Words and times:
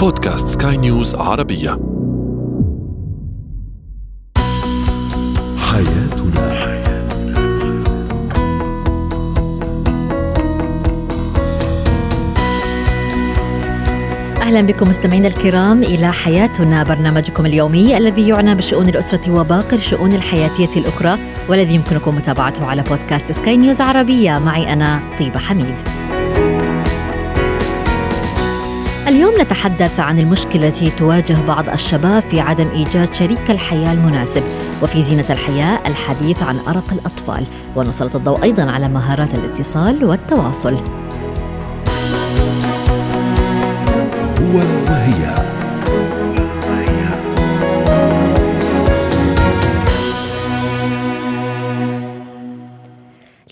بودكاست 0.00 0.62
سكاي 0.62 0.76
نيوز 0.76 1.14
عربية. 1.14 1.70
حياتنا. 5.58 6.50
أهلا 14.42 14.60
بكم 14.60 14.88
مستمعينا 14.88 15.28
الكرام 15.28 15.82
إلى 15.82 16.12
حياتنا 16.12 16.82
برنامجكم 16.82 17.46
اليومي 17.46 17.96
الذي 17.96 18.28
يعنى 18.28 18.54
بشؤون 18.54 18.88
الأسرة 18.88 19.40
وباقي 19.40 19.76
الشؤون 19.76 20.12
الحياتية 20.12 20.80
الأخرى 20.80 21.18
والذي 21.48 21.74
يمكنكم 21.74 22.14
متابعته 22.14 22.66
على 22.66 22.82
بودكاست 22.82 23.32
سكاي 23.32 23.56
نيوز 23.56 23.80
عربية. 23.80 24.38
معي 24.38 24.72
أنا 24.72 25.00
طيبة 25.18 25.38
حميد. 25.38 25.99
اليوم 29.10 29.40
نتحدث 29.40 30.00
عن 30.00 30.18
المشكلة 30.18 30.68
التي 30.68 30.90
تواجه 30.90 31.46
بعض 31.46 31.68
الشباب 31.68 32.22
في 32.22 32.40
عدم 32.40 32.68
إيجاد 32.68 33.14
شريك 33.14 33.50
الحياة 33.50 33.92
المناسب 33.92 34.42
وفي 34.82 35.02
زينة 35.02 35.24
الحياة 35.30 35.80
الحديث 35.86 36.42
عن 36.42 36.56
أرق 36.68 36.92
الأطفال. 36.92 37.46
ونسلط 37.76 38.16
الضوء 38.16 38.42
أيضا 38.42 38.70
على 38.70 38.88
مهارات 38.88 39.34
الاتصال 39.34 40.04
والتواصل. 40.04 40.74
هو 44.40 44.58
وهي. 44.88 45.49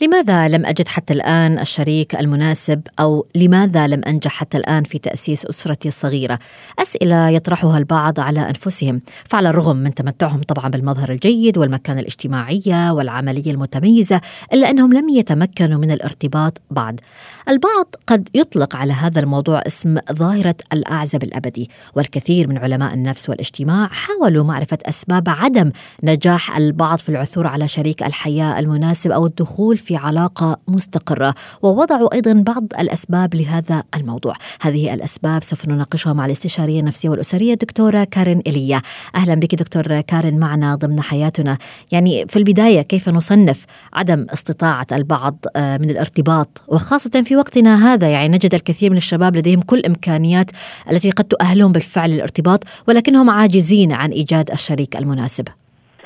لماذا 0.08 0.48
لم 0.48 0.66
أجد 0.66 0.88
حتى 0.88 1.12
الآن 1.12 1.58
الشريك 1.58 2.14
المناسب 2.14 2.82
أو 3.00 3.26
لماذا 3.34 3.86
لم 3.86 4.00
أنجح 4.06 4.30
حتى 4.30 4.56
الآن 4.56 4.84
في 4.84 4.98
تأسيس 4.98 5.46
أسرتي 5.46 5.88
الصغيرة؟ 5.88 6.38
أسئلة 6.78 7.28
يطرحها 7.28 7.78
البعض 7.78 8.20
على 8.20 8.48
أنفسهم 8.48 9.00
فعلى 9.28 9.48
الرغم 9.48 9.76
من 9.76 9.94
تمتعهم 9.94 10.42
طبعا 10.42 10.68
بالمظهر 10.70 11.12
الجيد 11.12 11.58
والمكانة 11.58 12.00
الاجتماعية 12.00 12.92
والعملية 12.92 13.50
المتميزة 13.50 14.20
إلا 14.52 14.70
أنهم 14.70 14.92
لم 14.92 15.08
يتمكنوا 15.08 15.78
من 15.78 15.90
الارتباط 15.90 16.60
بعد 16.70 17.00
البعض 17.48 17.94
قد 18.06 18.28
يطلق 18.34 18.76
على 18.76 18.92
هذا 18.92 19.20
الموضوع 19.20 19.62
اسم 19.66 19.98
ظاهرة 20.12 20.56
الأعزب 20.72 21.22
الأبدي 21.22 21.70
والكثير 21.94 22.48
من 22.48 22.58
علماء 22.58 22.94
النفس 22.94 23.28
والاجتماع 23.28 23.88
حاولوا 23.88 24.44
معرفة 24.44 24.78
أسباب 24.86 25.28
عدم 25.28 25.72
نجاح 26.02 26.56
البعض 26.56 26.98
في 26.98 27.08
العثور 27.08 27.46
على 27.46 27.68
شريك 27.68 28.02
الحياة 28.02 28.58
المناسب 28.58 29.10
أو 29.10 29.26
الدخول 29.26 29.76
في 29.76 29.97
علاقة 29.98 30.56
مستقرة. 30.68 31.34
ووضعوا 31.62 32.14
أيضا 32.14 32.32
بعض 32.32 32.64
الأسباب 32.78 33.34
لهذا 33.34 33.82
الموضوع. 33.96 34.34
هذه 34.60 34.94
الأسباب 34.94 35.44
سوف 35.44 35.68
نناقشها 35.68 36.12
مع 36.12 36.26
الاستشارية 36.26 36.80
النفسية 36.80 37.08
والأسرية 37.08 37.54
دكتورة 37.54 38.04
كارين 38.04 38.42
إيليا 38.46 38.82
أهلا 39.14 39.34
بك 39.34 39.54
دكتور 39.54 40.00
كارين 40.00 40.38
معنا 40.38 40.74
ضمن 40.74 41.00
حياتنا. 41.00 41.58
يعني 41.92 42.26
في 42.28 42.36
البداية 42.36 42.82
كيف 42.82 43.08
نصنف 43.08 43.64
عدم 43.92 44.26
استطاعة 44.32 44.86
البعض 44.92 45.44
آه، 45.56 45.76
من 45.76 45.90
الارتباط؟ 45.90 46.62
وخاصة 46.68 47.22
في 47.24 47.36
وقتنا 47.36 47.92
هذا 47.92 48.08
يعني 48.08 48.28
نجد 48.28 48.54
الكثير 48.54 48.90
من 48.90 48.96
الشباب 48.96 49.36
لديهم 49.36 49.60
كل 49.60 49.82
إمكانيات 49.86 50.50
التي 50.90 51.10
قد 51.10 51.24
تؤهلهم 51.24 51.72
بالفعل 51.72 52.10
للارتباط 52.10 52.64
ولكنهم 52.88 53.30
عاجزين 53.30 53.92
عن 53.92 54.10
إيجاد 54.10 54.50
الشريك 54.50 54.96
المناسب. 54.96 55.48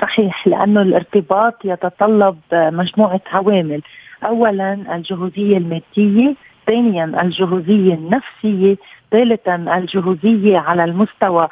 صحيح 0.03 0.49
لأنه 0.49 0.83
الارتباط 0.83 1.65
يتطلب 1.65 2.37
مجموعة 2.53 3.21
عوامل. 3.33 3.83
اولا 4.25 4.73
الجهوزية 4.95 5.57
المادية 5.57 6.35
ثانيا 6.67 7.05
الجهوزية 7.23 7.95
النفسية 7.95 8.77
ثالثا 9.11 9.55
الجهوزية 9.55 10.59
على 10.59 10.85
المستوى 10.85 11.49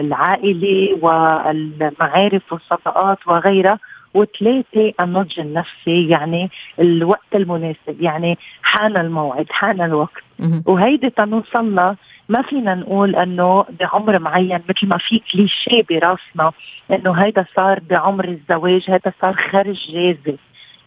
العائلي 0.00 0.98
والمعارف 1.02 2.52
والصداقات 2.52 3.18
وغيرها. 3.26 3.78
وثلاثة 4.18 4.92
النضج 5.00 5.40
النفسي 5.40 6.08
يعني 6.08 6.50
الوقت 6.80 7.34
المناسب 7.34 8.00
يعني 8.00 8.38
حان 8.62 8.96
الموعد 8.96 9.46
حان 9.50 9.80
الوقت. 9.80 10.22
وهيدي 10.66 11.10
تنوصلنا 11.10 11.96
ما 12.28 12.42
فينا 12.42 12.74
نقول 12.74 13.16
إنه 13.16 13.64
بعمر 13.80 14.18
معين 14.18 14.60
مثل 14.68 14.86
ما 14.88 14.98
في 14.98 15.22
كليشيه 15.32 15.82
براسنا 15.90 16.52
إنه 16.90 17.12
هيدا 17.12 17.44
صار 17.56 17.80
بعمر 17.90 18.28
الزواج 18.28 18.84
هيدا 18.90 19.12
صار 19.22 19.34
خرج 19.34 19.90
جازي 19.92 20.36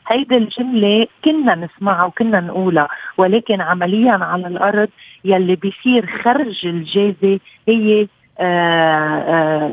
هيدي 0.07 0.37
الجملة 0.37 1.07
كنا 1.25 1.55
نسمعها 1.55 2.05
وكنا 2.05 2.39
نقولها 2.39 2.87
ولكن 3.17 3.61
عمليا 3.61 4.11
على 4.11 4.47
الأرض 4.47 4.89
يلي 5.25 5.55
بيصير 5.55 6.05
خرج 6.23 6.67
الجازي 6.67 7.39
هي 7.67 8.07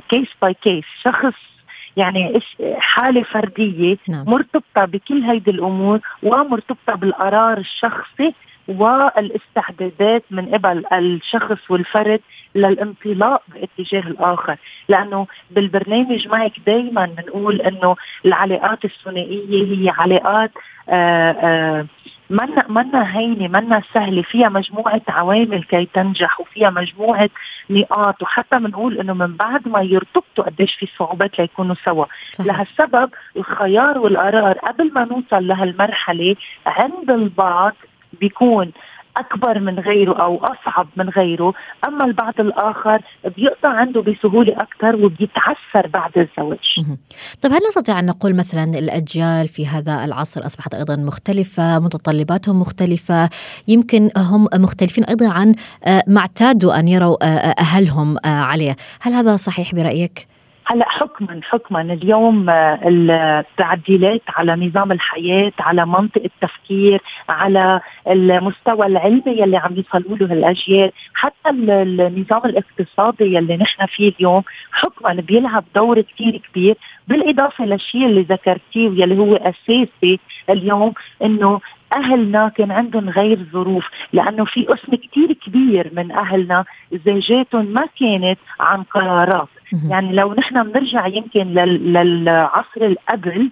case 0.08 0.28
by 0.42 0.54
case 0.54 0.84
شخص 1.04 1.57
يعني 1.98 2.40
حالة 2.78 3.22
فردية 3.22 3.96
نعم. 4.08 4.24
مرتبطة 4.28 4.84
بكل 4.84 5.22
هيدي 5.22 5.50
الأمور 5.50 6.00
ومرتبطة 6.22 6.94
بالقرار 6.94 7.58
الشخصي 7.58 8.34
والاستعدادات 8.68 10.24
من 10.30 10.46
قبل 10.54 10.84
الشخص 10.92 11.70
والفرد 11.70 12.20
للانطلاق 12.54 13.42
باتجاه 13.48 14.00
الآخر. 14.00 14.56
لأنه 14.88 15.26
بالبرنامج 15.50 16.28
معك 16.28 16.52
دائما 16.66 17.06
بنقول 17.06 17.60
إنه 17.60 17.96
العلاقات 18.26 18.84
الثنائية 18.84 19.78
هي 19.78 19.88
علاقات 19.98 20.50
آآ 20.88 21.36
آآ 21.42 21.86
منا 22.30 22.64
منا 22.68 23.18
هينة 23.18 23.48
منا 23.48 23.82
سهلة. 23.94 24.22
فيها 24.22 24.48
مجموعة 24.48 25.02
عوامل 25.08 25.62
كي 25.62 25.88
تنجح 25.94 26.40
وفيها 26.40 26.70
مجموعة 26.70 27.30
نقاط. 27.70 28.22
وحتى 28.22 28.58
بنقول 28.58 29.00
إنه 29.00 29.14
من 29.14 29.36
بعد 29.36 29.68
ما 29.68 29.82
يرتبطوا 29.82 30.44
قديش 30.44 30.74
في 30.74 30.88
صعوبات 30.98 31.38
ليكونوا 31.38 31.74
سوا. 31.84 32.04
صحيح. 32.32 32.54
لهالسبب 32.54 33.10
الخيار 33.36 33.98
والقرار 33.98 34.58
قبل 34.58 34.92
ما 34.94 35.04
نوصل 35.04 35.46
لهالمرحلة 35.46 36.36
عند 36.66 37.10
البعض 37.10 37.74
بيكون 38.20 38.72
أكبر 39.18 39.60
من 39.60 39.78
غيره 39.78 40.22
أو 40.22 40.36
أصعب 40.36 40.88
من 40.96 41.08
غيره 41.08 41.54
أما 41.84 42.04
البعض 42.04 42.34
الآخر 42.40 43.02
بيقطع 43.36 43.68
عنده 43.68 44.00
بسهولة 44.00 44.62
أكثر 44.62 44.96
وبيتعثر 44.96 45.86
بعد 45.86 46.18
الزواج. 46.18 46.96
طيب 47.42 47.52
هل 47.52 47.58
نستطيع 47.68 47.98
أن 47.98 48.06
نقول 48.06 48.36
مثلا 48.36 48.64
الأجيال 48.64 49.48
في 49.48 49.66
هذا 49.66 50.04
العصر 50.04 50.46
أصبحت 50.46 50.74
أيضا 50.74 50.96
مختلفة 50.96 51.78
متطلباتهم 51.78 52.60
مختلفة 52.60 53.30
يمكن 53.68 54.10
هم 54.16 54.48
مختلفين 54.54 55.04
أيضا 55.04 55.32
عن 55.32 55.54
آه، 55.84 56.02
ما 56.06 56.20
اعتادوا 56.20 56.78
أن 56.78 56.88
يروا 56.88 57.16
آه، 57.22 57.54
أهلهم 57.58 58.16
آه، 58.24 58.28
عليه؟ 58.28 58.76
هل 59.00 59.12
هذا 59.12 59.36
صحيح 59.36 59.74
برأيك؟ 59.74 60.37
هلا 60.70 60.88
حكما 60.88 61.40
حكما. 61.42 61.80
اليوم 61.80 62.50
آه، 62.50 62.80
التعديلات 62.84 64.22
على 64.28 64.56
نظام 64.56 64.92
الحياة 64.92 65.52
على 65.60 65.86
منطق 65.86 66.22
التفكير 66.24 67.02
على 67.28 67.80
المستوى 68.08 68.86
العلمي 68.86 69.22
يلي 69.26 69.56
عم 69.56 69.76
يوصلوا 69.76 70.16
له 70.16 70.32
الأجيال. 70.32 70.92
حتى 71.14 71.50
النظام 71.50 72.42
الاقتصادي 72.44 73.24
يلي 73.24 73.56
نحن 73.56 73.86
فيه 73.86 74.12
اليوم 74.18 74.42
حكما 74.72 75.12
بيلعب 75.12 75.64
دور 75.74 76.00
كثير 76.00 76.42
كبير. 76.50 76.76
بالإضافة 77.08 77.64
للشيء 77.64 78.06
اللي 78.06 78.22
ذكرتيه 78.22 78.88
واللي 78.88 79.18
هو 79.18 79.36
أساسي 79.36 80.18
اليوم 80.50 80.92
إنه 81.24 81.60
أهلنا 81.92 82.48
كان 82.48 82.70
عندهم 82.70 83.10
غير 83.10 83.38
ظروف 83.52 83.88
لأنه 84.12 84.44
في 84.44 84.64
قسم 84.64 84.94
كثير 84.94 85.32
كبير 85.32 85.90
من 85.92 86.12
أهلنا 86.12 86.64
زوجاتهم 87.06 87.66
ما 87.66 87.86
كانت 88.00 88.38
عن 88.60 88.82
قرارات. 88.82 89.48
يعني 89.90 90.12
لو 90.12 90.34
نحن 90.34 90.62
بنرجع 90.62 91.06
يمكن 91.06 91.54
للعصر 91.54 92.82
القبل 92.82 93.50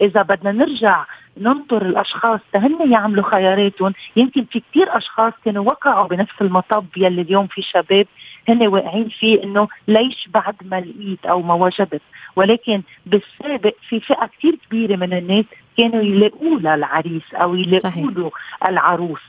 إذا 0.00 0.22
بدنا 0.22 0.52
نرجع 0.52 1.04
ننطر 1.40 1.86
الأشخاص 1.86 2.40
تهن 2.52 2.92
يعملوا 2.92 3.30
خياراتهم. 3.30 3.92
يمكن 4.16 4.44
في 4.44 4.62
كثير 4.70 4.96
أشخاص 4.96 5.32
كانوا 5.44 5.64
وقعوا 5.64 6.08
بنفس 6.08 6.34
المطب 6.40 6.86
يلي 6.96 7.22
اليوم 7.22 7.46
في 7.46 7.62
شباب 7.62 8.06
هن 8.48 8.66
واقعين 8.66 9.08
فيه 9.08 9.42
إنه 9.44 9.68
ليش 9.88 10.28
بعد 10.34 10.54
ما 10.64 10.80
لقيت 10.80 11.26
أو 11.26 11.42
ما 11.42 11.54
وجدت. 11.54 12.02
ولكن 12.36 12.82
بالسابق 13.06 13.74
في 13.88 14.00
فئة 14.00 14.26
كثير 14.38 14.58
كبيرة 14.68 14.96
من 14.96 15.12
الناس 15.12 15.44
كانوا 15.76 16.02
يلاقوا 16.02 16.58
للعريس 16.58 17.34
أو 17.34 17.54
يلاقوا 17.54 18.10
له 18.10 18.30
العروس. 18.68 19.20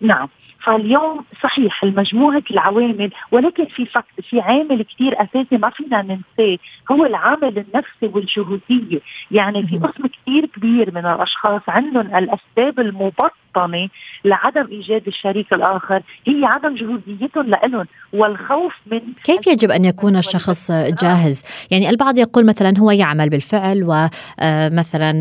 نعم. 0.00 0.28
فاليوم 0.64 1.24
صحيح 1.42 1.84
المجموعة 1.84 2.42
العوامل 2.50 3.10
ولكن 3.32 3.64
في 3.64 3.86
فك 3.86 4.04
في 4.30 4.40
عامل 4.40 4.82
كثير 4.82 5.22
أساسي 5.22 5.56
ما 5.56 5.70
فينا 5.70 6.02
ننساه 6.02 6.58
هو 6.92 7.06
العامل 7.06 7.58
النفسي 7.58 8.06
والجهوزيه، 8.14 9.00
يعني 9.30 9.66
في 9.66 9.78
قسم 9.78 10.06
كثير 10.06 10.46
كبير 10.46 10.94
من 10.94 11.06
الأشخاص 11.06 11.62
عندهم 11.68 12.16
الأسباب 12.16 12.80
المبطنة 12.80 13.88
لعدم 14.24 14.66
إيجاد 14.70 15.02
الشريك 15.06 15.52
الآخر. 15.52 16.02
هي 16.26 16.44
عدم 16.44 16.74
جهوزيتهم 16.74 17.50
لهم 17.50 17.86
والخوف 18.12 18.74
من 18.86 19.00
كيف 19.24 19.46
يجب 19.46 19.70
أن 19.70 19.84
يكون 19.84 20.16
الشخص 20.16 20.72
جاهز؟ 20.72 21.44
يعني 21.70 21.90
البعض 21.90 22.18
يقول 22.18 22.46
مثلا 22.46 22.74
هو 22.78 22.90
يعمل 22.90 23.28
بالفعل 23.28 23.82
ومثلا 23.82 25.12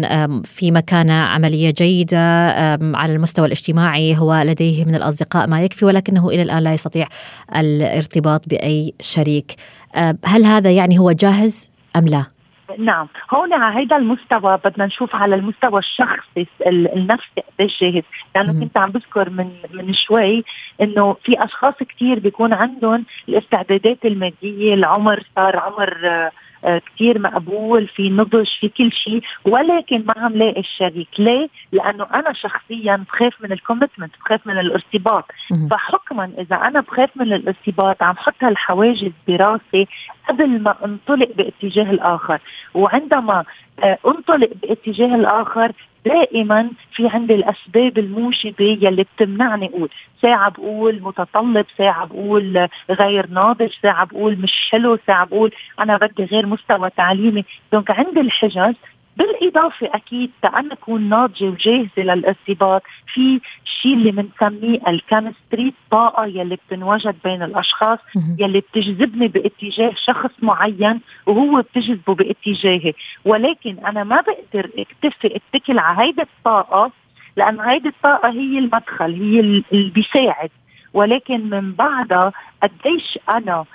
في 0.43 0.71
مكانة 0.71 1.13
عملية 1.13 1.73
جيدة 1.77 2.49
على 2.81 3.15
المستوى 3.15 3.45
الاجتماعي 3.45 4.17
هو 4.17 4.33
لديه 4.35 4.63
لديه 4.63 4.85
من 4.85 4.95
الأصدقاء 4.95 5.32
ما 5.35 5.61
يكفي 5.61 5.85
ولكنه 5.85 6.29
إلى 6.29 6.41
الآن 6.41 6.63
لا 6.63 6.73
يستطيع 6.73 7.07
الارتباط 7.55 8.49
بأي 8.49 8.93
شريك. 9.01 9.55
آه، 9.95 10.17
هل 10.25 10.43
هذا 10.43 10.71
يعني 10.71 10.99
هو 10.99 11.11
جاهز 11.11 11.69
أم 11.95 12.07
لا؟ 12.07 12.25
نعم. 12.77 13.07
هون 13.33 13.53
على 13.53 13.79
هيدا 13.79 13.95
المستوى 13.95 14.59
بدنا 14.65 14.85
نشوف 14.85 15.15
على 15.15 15.35
المستوى 15.35 15.79
الشخصي 15.79 16.47
النفسي 16.67 17.41
قديش 17.59 17.81
جاهز. 17.81 18.03
لأنه 18.35 18.59
كنت 18.59 18.77
عم 18.77 18.89
بذكر 18.89 19.29
من 19.29 19.49
من 19.73 19.93
شوي 19.93 20.43
إنه 20.81 21.15
في 21.23 21.43
أشخاص 21.43 21.73
كثير 21.73 22.19
بيكون 22.19 22.53
عندهم 22.53 23.05
الاستعدادات 23.29 24.05
المادية 24.05 24.73
العمر 24.73 25.23
صار 25.35 25.57
عمر 25.57 26.07
آه، 26.07 26.31
كثير 26.63 27.19
مقبول 27.19 27.87
في 27.87 28.09
نضج 28.09 28.47
في 28.59 28.69
كل 28.69 28.91
شيء 28.91 29.21
ولكن 29.45 30.05
ما 30.05 30.13
عم 30.17 30.33
لاقي 30.33 30.59
الشريك. 30.59 31.07
ليه؟ 31.19 31.49
لأنه 31.71 32.07
أنا 32.13 32.33
شخصيا 32.33 32.95
بخاف 32.95 33.33
من 33.41 33.51
الكوميتمنت 33.51 34.11
بخاف 34.25 34.47
من 34.47 34.59
الارتباط. 34.59 35.25
فحكما 35.71 36.31
إذا 36.37 36.55
أنا 36.55 36.81
بخاف 36.81 37.09
من 37.15 37.33
الارتباط 37.33 38.03
عم 38.03 38.17
حط 38.17 38.43
هالحواجز 38.43 39.11
براسي 39.27 39.87
قبل 40.29 40.61
ما 40.61 40.75
انطلق 40.85 41.29
باتجاه 41.37 41.91
الآخر. 41.91 42.39
وعندما 42.73 43.43
آه، 43.83 43.97
انطلق 44.07 44.49
باتجاه 44.61 45.15
الآخر 45.15 45.71
دائما 46.05 46.69
في 46.95 47.07
عندي 47.07 47.35
الأسباب 47.35 47.97
الموجبة 47.97 48.77
يلي 48.81 49.03
بتمنعني 49.03 49.69
أقول. 49.69 49.89
ساعة 50.21 50.49
بقول 50.51 51.01
متطلب 51.01 51.65
ساعة 51.77 52.05
بقول 52.05 52.67
غير 52.89 53.29
ناضج 53.29 53.71
ساعة 53.81 54.05
بقول 54.05 54.37
مش 54.37 54.53
حلو 54.71 54.99
ساعة 55.07 55.25
بقول 55.25 55.51
أنا 55.79 55.97
بدي 55.97 56.23
غير 56.23 56.45
مستوى 56.45 56.89
تعليمي. 56.89 57.45
دونك 57.71 57.91
عندي 57.91 58.19
الحجج 58.21 58.75
بالإضافة 59.17 59.89
أكيد 59.93 60.31
تأنا 60.41 60.73
أكون 60.73 61.09
ناضجة 61.09 61.45
وجاهزة 61.45 61.89
للارتباط 61.97 62.81
في 63.13 63.41
شيء 63.81 63.93
اللي 63.93 64.11
بنسميه 64.11 64.79
الكيمستري 64.87 65.67
الطاقة 65.67 66.25
يلي 66.25 66.55
بتنوجد 66.55 67.15
بين 67.23 67.43
الأشخاص 67.43 67.99
يلي 68.39 68.59
بتجذبني 68.59 69.27
باتجاه 69.27 69.93
شخص 70.05 70.31
معين 70.41 71.01
وهو 71.25 71.61
بتجذبه 71.61 72.15
باتجاهي 72.15 72.93
ولكن 73.25 73.77
أنا 73.85 74.03
ما 74.03 74.21
بقدر 74.21 74.69
اكتفي 74.77 75.35
اتكل 75.35 75.79
على 75.79 76.07
هيدي 76.07 76.21
الطاقة 76.21 76.91
لأن 77.37 77.59
هيدي 77.59 77.87
الطاقة 77.89 78.29
هي 78.29 78.59
المدخل 78.59 79.13
هي 79.13 79.39
اللي 79.39 79.89
بيساعد. 79.89 80.49
ولكن 80.93 81.49
من 81.49 81.71
بعدها 81.73 82.31
قديش 82.63 83.19
أنا 83.29 83.65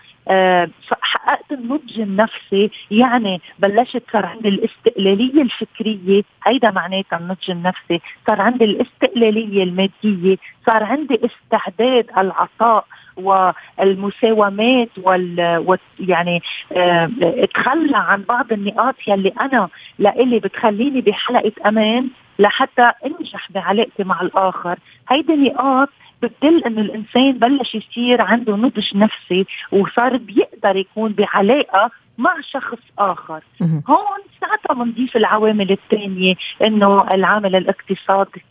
حققت 1.03 1.53
النضج 1.53 2.01
النفسي 2.01 2.71
يعني 2.91 3.41
بلشت 3.59 4.03
صار 4.13 4.27
عندي 4.27 4.49
الاستقلالية 4.49 5.43
الفكرية 5.43 6.23
هيدا 6.47 6.71
معناتها 6.71 7.19
النضج 7.19 7.51
النفسي 7.51 8.01
صار 8.27 8.41
عندي 8.43 8.65
الاستقلالية 8.65 9.63
المادية 9.63 10.37
صار 10.67 10.85
عندي 10.85 11.21
استعداد 11.27 12.07
العطاء 12.19 12.85
والمساومات 13.17 14.89
وال 15.03 15.79
يعني 16.01 16.43
آه 16.73 17.11
اتخلى 17.23 17.97
عن 17.97 18.23
بعض 18.23 18.53
النقاط 18.53 18.95
يلي 19.09 19.33
أنا 19.41 19.69
لإلي 19.99 20.39
بتخليني 20.39 21.01
بحلقة 21.01 21.53
أمان. 21.67 22.09
لحتى 22.39 22.93
انجح 23.07 23.53
بعلاقتي 23.53 24.05
مع 24.05 24.21
الآخر. 24.21 24.79
هيدي 25.09 25.33
نقاط 25.33 25.89
بتدل 26.23 26.65
إنه 26.65 26.81
الإنسان 26.81 27.33
بلش 27.33 27.75
يصير 27.75 28.23
عنده 28.23 28.57
نضج 28.57 28.97
نفسي 28.97 29.47
وصار 29.73 30.17
بيقدر 30.17 30.77
يكون 30.77 31.13
بعلاقة 31.13 31.91
مع 32.19 32.35
شخص 32.53 32.79
آخر. 32.99 33.43
هون 33.63 34.21
ساعتها 34.41 34.85
بنضيف 34.85 35.17
العوامل 35.17 35.73
الثانية 35.73 36.35
إنه 36.63 37.15
العامل 37.15 37.57
الاقتصادي. 37.57 38.45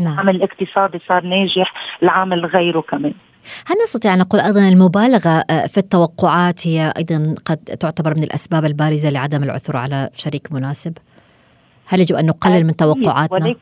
نعم. 0.00 0.12
العامل 0.12 0.36
الاقتصادي 0.36 1.00
صار 1.08 1.24
ناجح 1.24 1.74
العامل 2.02 2.46
غيره 2.46 2.80
كمان. 2.80 3.14
هل 3.66 3.76
نستطيع 3.84 4.14
أن 4.14 4.18
نقول 4.18 4.40
أيضا 4.40 4.68
المبالغة 4.68 5.44
آه، 5.50 5.66
في 5.66 5.78
التوقعات 5.78 6.66
هي 6.66 6.92
أيضا 6.96 7.34
قد 7.44 7.56
تعتبر 7.56 8.14
من 8.14 8.22
الأسباب 8.22 8.64
البارزة 8.64 9.10
لعدم 9.10 9.42
العثور 9.42 9.76
على 9.76 10.10
شريك 10.14 10.52
مناسب؟ 10.52 10.92
هل 11.90 12.00
يجب 12.00 12.16
أن 12.16 12.26
نقلل 12.26 12.64
من 12.66 12.76
توقعاتنا؟ 12.76 13.54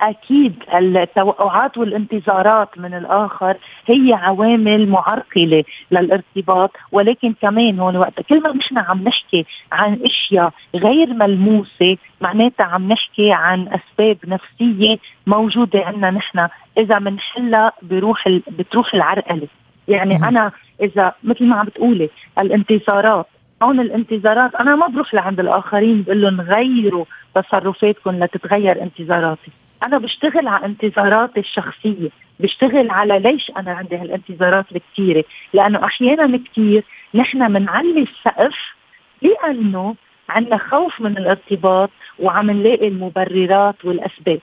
أكيد 0.00 0.54
التوقعات 0.74 1.78
والانتظارات 1.78 2.78
من 2.78 2.94
الآخر 2.94 3.56
هي 3.86 4.12
عوامل 4.12 4.88
معرقلة 4.88 5.64
للارتباط 5.90 6.70
ولكن 6.92 7.34
كمان 7.42 7.80
هون 7.80 7.96
وقت 7.96 8.20
كل 8.28 8.42
ما 8.42 8.52
نحن 8.52 8.78
عم 8.78 9.04
نحكي 9.04 9.46
عن 9.72 9.98
أشياء 10.04 10.52
غير 10.74 11.14
ملموسة 11.14 11.96
معناتها 12.20 12.64
عم 12.66 12.92
نحكي 12.92 13.32
عن 13.32 13.68
أسباب 13.68 14.16
نفسية 14.24 14.98
موجودة 15.26 15.80
عندنا 15.84 16.10
نحن. 16.10 16.48
إذا 16.78 16.98
بنحلها 16.98 17.72
بروح 17.82 18.28
بتروح 18.58 18.94
العرقلة. 18.94 19.48
يعني 19.88 20.16
أنا 20.16 20.52
إذا 20.82 21.12
مثل 21.24 21.44
ما 21.44 21.56
عم 21.56 21.66
بتقولي 21.66 22.10
الانتصارات 22.38 23.26
هون 23.62 23.80
الانتظارات. 23.80 24.54
أنا 24.54 24.76
ما 24.76 24.86
بروح 24.86 25.14
لعند 25.14 25.40
الآخرين 25.40 26.02
بقول 26.02 26.22
لهم 26.22 26.40
غيروا 26.40 27.04
تصرفاتكم 27.34 28.24
لتتغير 28.24 28.82
انتظاراتي. 28.82 29.50
أنا 29.82 29.98
بشتغل 29.98 30.48
على 30.48 30.66
انتظاراتي 30.66 31.40
الشخصية. 31.40 32.08
بشتغل 32.40 32.90
على 32.90 33.18
ليش 33.18 33.52
أنا 33.56 33.72
عندي 33.72 33.96
هالانتظارات 33.96 34.64
الكثيرة؟ 34.72 35.24
لأنه 35.54 35.84
أحيانا 35.84 36.40
كثير 36.52 36.84
نحن 37.14 37.52
بنعلي 37.52 38.02
السقف 38.02 38.56
لأنه 39.22 39.94
عندنا 40.28 40.58
خوف 40.58 41.00
من 41.00 41.18
الارتباط 41.18 41.90
وعم 42.18 42.50
نلاقي 42.50 42.88
المبررات 42.88 43.84
والأسباب. 43.84 44.40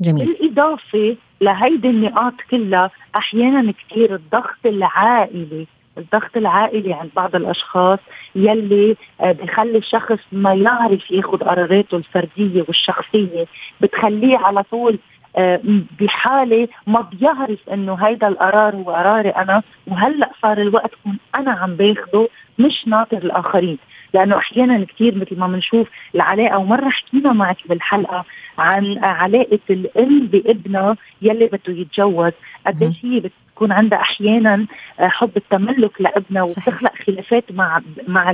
جميل. 0.00 0.26
بالإضافة 0.26 1.16
لهيدي 1.40 1.90
النقاط 1.90 2.34
كلها 2.50 2.90
أحيانا 3.16 3.72
كثير 3.72 4.14
الضغط 4.14 4.66
العائلي 4.66 5.66
الضغط 5.98 6.36
العائلي 6.36 6.92
عند 6.92 7.10
بعض 7.16 7.36
الأشخاص 7.36 7.98
يلي 8.34 8.96
آه، 9.20 9.32
بخلي 9.32 9.78
الشخص 9.78 10.18
ما 10.32 10.54
يعرف 10.54 11.10
ياخذ 11.10 11.38
قراراته 11.38 11.96
الفردية 11.96 12.64
والشخصية 12.68 13.46
بتخليه 13.80 14.38
على 14.38 14.62
طول 14.62 14.98
آه، 15.36 15.60
بحالة 16.00 16.68
ما 16.86 17.00
بيعرف 17.00 17.58
إنه 17.72 17.94
هيدا 17.94 18.28
القرار 18.28 18.76
هو 18.76 18.90
قراري 18.90 19.30
أنا 19.30 19.62
وهلأ 19.86 20.30
صار 20.42 20.58
الوقت 20.58 20.90
كون 21.04 21.18
أنا 21.34 21.50
عم 21.50 21.74
باخده 21.74 22.28
مش 22.58 22.88
ناطر 22.88 23.16
الآخرين. 23.18 23.78
لأنه 24.14 24.36
أحيانا 24.36 24.84
كثير 24.84 25.14
مثل 25.18 25.38
ما 25.38 25.46
بنشوف 25.46 25.88
العلاقة 26.14 26.58
ومرة 26.58 26.88
حكينا 26.90 27.32
معك 27.32 27.56
بالحلقة 27.68 28.24
عن 28.58 28.98
علاقة 29.04 29.58
الأم 29.70 30.26
بابنها 30.26 30.96
يلي 31.22 31.46
بده 31.46 31.60
يتجوز 31.68 32.32
قديش 32.66 33.04
هي 33.04 33.20
بتكون 33.56 33.72
عندها 33.72 34.00
أحيانا 34.00 34.66
آه، 35.00 35.08
حب 35.08 35.30
التملك 35.36 36.00
لابنها 36.00 36.42
وبتخلق 36.42 36.92
خلافات 37.06 37.44
مع 37.52 37.80
مع 38.08 38.32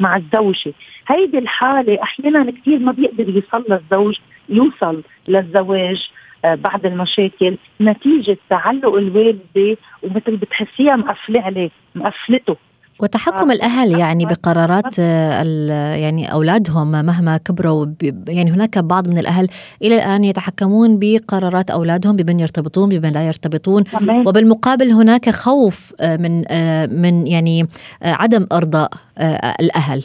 مع 0.00 0.16
الزوجة. 0.16 0.72
هيدي 1.08 1.38
الحالة 1.38 2.02
أحيانا 2.02 2.50
كثير 2.50 2.78
ما 2.78 2.92
بيقدر 2.92 3.28
يوصل 3.28 3.64
للزوج 3.68 4.18
يوصل 4.48 5.02
للزواج 5.28 6.10
آه، 6.44 6.54
بعد 6.54 6.86
المشاكل. 6.86 7.56
نتيجة 7.80 8.36
تعلق 8.50 8.94
الوالدة 8.94 9.76
ومثل 10.02 10.36
بتحسيها 10.36 10.96
مقفلة 10.96 11.40
عليه 11.40 11.70
مقفلته. 11.94 12.56
وتحكم 13.00 13.50
آه. 13.50 13.54
الأهل 13.54 13.98
يعني 13.98 14.26
بقرارات 14.26 14.98
يعني 15.98 16.32
أولادهم 16.32 16.90
مهما 16.90 17.36
كبروا 17.36 17.86
يعني 18.28 18.50
هناك 18.50 18.78
بعض 18.78 19.08
من 19.08 19.18
الأهل 19.18 19.48
إلى 19.82 19.94
الآن 19.96 20.24
يتحكمون 20.24 20.98
بقرارات 20.98 21.70
أولادهم 21.70 22.16
بمن 22.16 22.40
يرتبطون 22.40 22.88
بمن 22.88 23.12
لا 23.12 23.26
يرتبطون. 23.26 23.84
وبالمقابل 24.26 24.90
هناك 24.90 25.30
خوف 25.30 25.92
آه، 26.00 26.16
من 26.16 26.42
آه، 26.50 26.86
من 26.86 27.26
يعني 27.26 27.66
عدم 28.02 28.46
أرضاء 28.52 28.90
الأهل. 29.60 30.04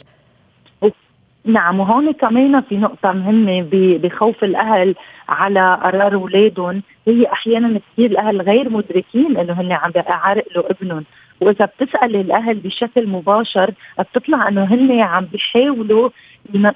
نعم 1.44 1.80
وهون 1.80 2.12
كمان 2.12 2.60
في 2.60 2.76
نقطة 2.76 3.12
مهمة 3.12 3.68
بخوف 3.72 4.44
الأهل 4.44 4.94
على 5.28 5.78
قرار 5.82 6.14
أولادهم 6.14 6.82
هي 7.06 7.26
أحيانا 7.32 7.80
كثير 7.92 8.10
الأهل 8.10 8.40
غير 8.40 8.70
مدركين 8.70 9.36
إنه 9.36 9.52
هن 9.52 9.72
عم 9.72 9.90
بيعرقلوا 9.90 10.70
ابنهم. 10.70 11.04
وإذا 11.40 11.64
بتسأل 11.64 12.16
الأهل 12.16 12.54
بشكل 12.54 13.06
مباشر 13.06 13.74
بتطلع 13.98 14.48
إنه 14.48 14.64
هن 14.64 15.00
عم 15.00 15.24
بيحاولوا 15.24 16.10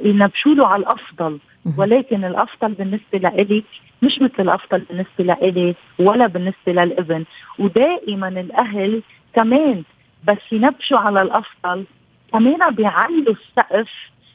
ينبشوا 0.01 0.55
له 0.55 0.67
على 0.67 0.81
الأفضل. 0.83 1.39
ولكن 1.79 2.25
الأفضل 2.25 2.73
بالنسبة 2.73 3.19
لإلك 3.19 3.65
مش 4.03 4.23
مثل 4.23 4.35
الأفضل 4.43 4.79
بالنسبة 4.79 5.25
لإلي 5.25 5.75
ولا 5.99 6.27
بالنسبة 6.27 6.73
للابن. 6.73 7.25
ودائما 7.59 8.29
الأهل 8.29 9.03
كمان 9.35 9.83
بس 10.29 10.39
ينبشوا 10.53 10.99
على 10.99 11.23
الأفضل 11.23 11.85
كمان 12.33 12.71
بيعلوا 12.75 13.35
السقف 13.35 13.91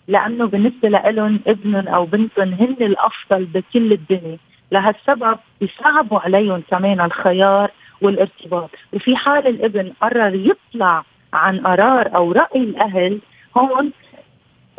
لأنه 0.07 0.45
بالنسبة 0.45 0.89
لهم 0.89 1.39
ابنهم 1.47 1.87
أو 1.87 2.05
بنتهم 2.05 2.53
هن 2.53 2.75
الأفضل 2.81 3.45
بكل 3.45 3.93
الدنيا. 3.93 4.37
لهالسبب 4.71 5.37
بيصعبوا 5.61 6.19
عليهم 6.19 6.63
كمان 6.71 7.01
الخيار 7.01 7.71
والارتباط. 8.01 8.69
وفي 8.93 9.15
حال 9.15 9.47
الابن 9.47 9.93
قرر 10.01 10.35
يطلع 10.35 11.03
عن 11.33 11.59
قرار 11.59 12.15
أو 12.15 12.31
رأي 12.31 12.59
الأهل 12.59 13.19
هون 13.57 13.91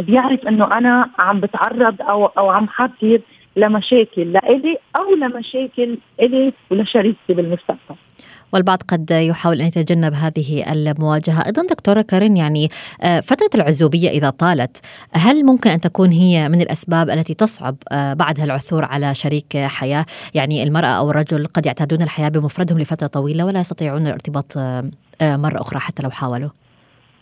بيعرف 0.00 0.48
إنه 0.48 0.78
أنا 0.78 1.10
عم 1.18 1.40
بتعرض 1.40 2.02
أو 2.02 2.26
أو 2.26 2.50
عم 2.50 2.68
حاطر 2.68 3.20
لمشاكل 3.56 4.32
لإلي 4.32 4.78
أو 4.96 5.14
لمشاكل 5.14 5.98
إلي 6.20 6.52
ولشريكتي 6.70 7.34
بالمستقبل. 7.34 7.96
والبعض 8.52 8.83
قد 8.88 9.11
يحاول 9.11 9.61
أن 9.61 9.66
يتجنب 9.66 10.14
هذه 10.14 10.73
المواجهة. 10.73 11.47
أيضا 11.47 11.62
دكتورة 11.62 12.02
كارين 12.02 12.37
يعني 12.37 12.69
آه، 13.02 13.21
فترة 13.21 13.50
العزوبية 13.54 14.11
إذا 14.11 14.30
طالت 14.30 14.87
هل 15.14 15.45
ممكن 15.45 15.71
أن 15.71 15.80
تكون 15.80 16.11
هي 16.11 16.49
من 16.49 16.61
الأسباب 16.61 17.11
التي 17.11 17.35
تصعب 17.35 17.76
آه، 17.92 18.14
بعدها 18.14 18.45
العثور 18.45 18.85
على 18.85 19.14
شريك 19.14 19.57
حياة؟ 19.57 20.07
يعني 20.35 20.62
المرأة 20.62 20.88
أو 20.88 21.11
الرجل 21.11 21.47
قد 21.47 21.66
يعتادون 21.66 22.02
الحياة 22.02 22.28
بمفردهم 22.28 22.78
لفترة 22.78 23.07
طويلة 23.07 23.45
ولا 23.47 23.61
يستطيعون 23.61 24.07
الارتباط 24.07 24.54
آه، 24.57 24.90
مرة 25.23 25.61
أخرى 25.61 25.80
حتى 25.80 26.02
لو 26.02 26.11
حاولوا؟ 26.11 26.50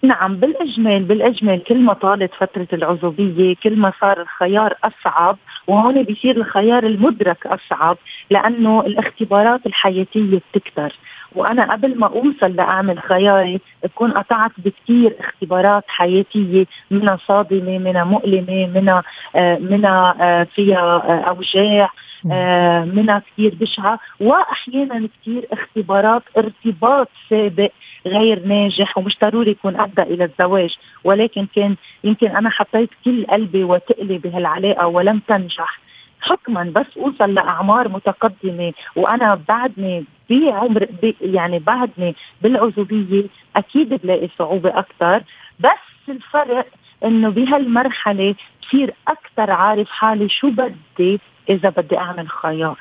نعم 0.03 0.37
بالاجمال 0.37 1.05
بالاجمال 1.05 1.65
كل 1.65 1.81
ما 1.81 1.93
طالت 1.93 2.35
فترة 2.35 2.69
العزوبية 2.73 3.55
كل 3.63 3.77
ما 3.77 3.93
صار 4.01 4.21
الخيار 4.21 4.75
أصعب 4.85 5.39
وهون 5.67 6.03
بيصير 6.03 6.37
الخيار 6.37 6.87
المدرك 6.87 7.47
أصعب 7.47 7.97
لأنه 8.31 8.81
الاختبارات 8.81 9.67
الحياتية 9.67 10.41
بتكتر. 10.55 10.95
وأنا 11.35 11.73
قبل 11.73 11.99
ما 11.99 12.07
أوصل 12.07 12.57
لأعمل 12.57 12.99
خياري 12.99 13.61
بكون 13.85 14.13
قطعت 14.13 14.51
بكثير 14.59 15.17
اختبارات 15.21 15.85
حياتية 15.89 16.67
منها 16.91 17.19
صادمة 17.27 17.79
منها 17.79 18.05
مؤلمة 18.05 18.67
منها 18.67 19.03
آه 19.37 19.59
منها 19.59 20.15
آه 20.21 20.45
فيها 20.45 20.79
آه 20.79 21.21
أوجاع 21.29 21.91
آه 22.33 22.85
منها 22.85 23.19
كثير 23.33 23.55
بشعة. 23.61 23.99
وأحيانا 24.21 25.09
كثير 25.23 25.47
اختبارات 25.53 26.23
ارتباط 26.37 27.09
سابق 27.31 27.71
غير 28.07 28.47
ناجح 28.47 28.99
ومش 28.99 29.19
ضروري 29.23 29.51
يكون 29.51 29.81
أدى 29.81 30.03
إلى 30.03 30.25
الزواج. 30.25 30.77
ولكن 31.05 31.47
كان 31.57 31.77
يمكن 32.05 32.27
أنا 32.37 32.51
حطيت 32.51 32.91
كل 33.05 33.27
قلبي 33.27 33.65
وتقلي 33.65 34.19
بهالعلاقة 34.19 34.87
ولم 34.87 35.21
تنجح. 35.29 35.81
حكما 36.21 36.73
بس 36.75 36.99
أوصل 36.99 37.35
لأعمار 37.35 37.89
متقدمة 37.89 38.73
وأنا 38.97 39.41
بعدني 39.49 40.05
بعمر 40.31 40.89
بي 41.03 41.17
يعني 41.21 41.59
بعدني 41.59 42.15
بالعزوبية 42.43 43.25
أكيد 43.57 43.89
بلاقي 43.89 44.29
صعوبة 44.39 44.79
أكثر 44.79 45.23
بس 45.61 46.09
الفرق 46.09 46.67
إنه 47.05 47.29
بهالمرحلة 47.31 48.35
بصير 48.63 48.95
أكثر 49.09 49.51
عارف 49.51 49.89
حالي 49.91 50.29
شو 50.29 50.51
بدي 50.51 51.21
إذا 51.49 51.69
بدي 51.69 51.99
أعمل 51.99 52.29
خيار. 52.29 52.79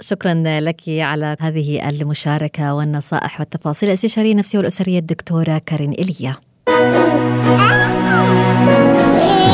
شكرا 0.00 0.34
لك 0.60 0.80
على 0.88 1.36
هذه 1.40 1.88
المشاركة 1.90 2.74
والنصائح 2.74 3.40
والتفاصيل. 3.40 3.88
الاستشارية 3.88 4.32
النفسية 4.32 4.58
والأسرية 4.58 4.98
الدكتورة 4.98 5.60
كارين 5.66 5.90
إيليا 5.90 6.34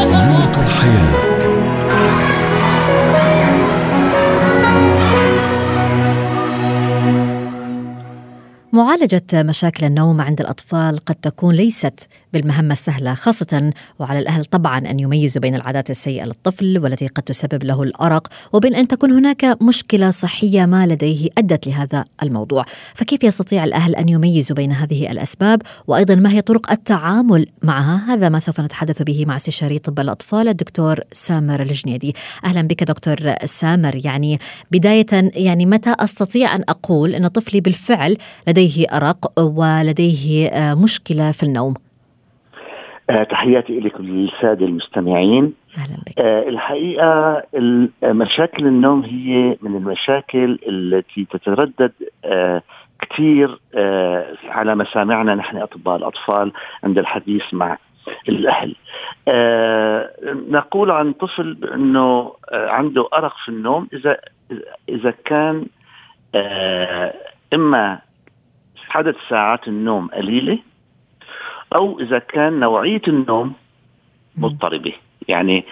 زينة 0.02 0.66
الحياة. 0.66 1.25
معالجة 8.76 9.22
مشاكل 9.34 9.86
النوم 9.86 10.20
عند 10.20 10.40
الأطفال 10.40 10.98
قد 10.98 11.14
تكون 11.14 11.54
ليست 11.54 12.08
بالمهمة 12.32 12.72
السهلة 12.72 13.14
خاصة 13.14 13.72
وعلى 13.98 14.18
الأهل 14.18 14.44
طبعا 14.44 14.78
أن 14.78 15.00
يميزوا 15.00 15.42
بين 15.42 15.54
العادات 15.54 15.90
السيئة 15.90 16.24
للطفل 16.24 16.78
والتي 16.78 17.06
قد 17.06 17.22
تسبب 17.22 17.64
له 17.64 17.82
الأرق 17.82 18.28
وبين 18.52 18.74
أن 18.74 18.88
تكون 18.88 19.12
هناك 19.12 19.62
مشكلة 19.62 20.10
صحية 20.10 20.66
ما 20.66 20.86
لديه 20.86 21.28
أدت 21.38 21.66
لهذا 21.66 22.04
الموضوع. 22.22 22.64
فكيف 22.94 23.24
يستطيع 23.24 23.64
الأهل 23.64 23.96
أن 23.96 24.08
يميزوا 24.08 24.56
بين 24.56 24.72
هذه 24.72 25.10
الأسباب؟ 25.10 25.62
وأيضا 25.86 26.14
ما 26.14 26.30
هي 26.30 26.40
طرق 26.40 26.70
التعامل 26.70 27.46
معها؟ 27.62 28.14
هذا 28.14 28.28
ما 28.28 28.38
سوف 28.38 28.60
نتحدث 28.60 29.02
به 29.02 29.24
مع 29.26 29.36
استشاري 29.36 29.78
طب 29.78 30.00
الأطفال 30.00 30.48
الدكتور 30.48 31.00
سامر 31.12 31.62
الجنيدي. 31.62 32.14
أهلا 32.44 32.62
بك 32.62 32.84
دكتور 32.84 33.34
سامر. 33.44 34.00
يعني 34.04 34.38
بداية 34.70 35.06
يعني 35.12 35.66
متى 35.66 35.94
أستطيع 36.00 36.54
أن 36.54 36.64
أقول 36.68 37.14
أن 37.14 37.26
طفلي 37.26 37.60
بالفعل 37.60 38.16
لديه 38.48 38.65
أرق 38.96 39.40
ولديه 39.40 40.50
مشكلة 40.74 41.32
في 41.32 41.42
النوم. 41.42 41.74
آه، 43.10 43.22
تحياتي 43.22 43.80
لكم 43.80 44.04
للسادة 44.04 44.66
المستمعين. 44.66 45.54
أهلا 45.78 45.96
بك. 46.06 46.18
آه، 46.18 46.48
الحقيقة 46.48 47.42
مشاكل 48.02 48.66
النوم 48.66 49.04
هي 49.04 49.56
من 49.62 49.76
المشاكل 49.76 50.58
التي 50.68 51.26
تتردد 51.30 51.92
آه، 52.24 52.62
كثير 53.00 53.60
على 54.48 54.74
مسامعنا 54.74 55.34
نحن 55.34 55.56
أطباء 55.56 55.96
الأطفال 55.96 56.52
عند 56.84 56.98
الحديث 56.98 57.42
مع 57.52 57.78
الأهل. 58.28 58.74
نقول 60.50 60.90
عن 60.90 61.12
طفل 61.12 61.58
أنه 61.74 62.32
عنده 62.52 63.08
أرق 63.14 63.36
في 63.44 63.48
النوم 63.48 63.88
إذا 63.92 64.16
إذا 64.88 65.14
كان 65.24 65.66
إما 67.54 67.98
عدد 68.96 69.16
ساعات 69.28 69.68
النوم 69.68 70.08
قليلة 70.08 70.58
أو 71.74 72.00
إذا 72.00 72.18
كان 72.18 72.60
نوعية 72.60 73.02
النوم 73.08 73.52
مضطربة. 74.36 74.92
يعني 75.28 75.64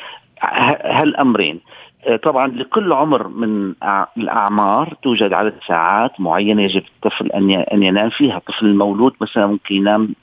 هالأمرين. 0.85 1.61
آه، 2.07 2.17
طبعا 2.17 2.49
لكل 2.49 2.93
عمر 2.93 3.29
من 3.29 3.75
الأعمار 4.17 4.95
توجد 5.03 5.33
عدد 5.33 5.55
ساعات 5.67 6.21
معينة 6.21 6.63
يجب 6.63 6.83
الطفل 6.97 7.33
أن 7.73 7.83
ينام 7.83 8.11
فيها، 8.11 8.37
الطفل 8.37 8.67
المولود 8.67 9.15
مثلا 9.21 9.47
ممكن 9.47 9.75
ينام 9.75 10.15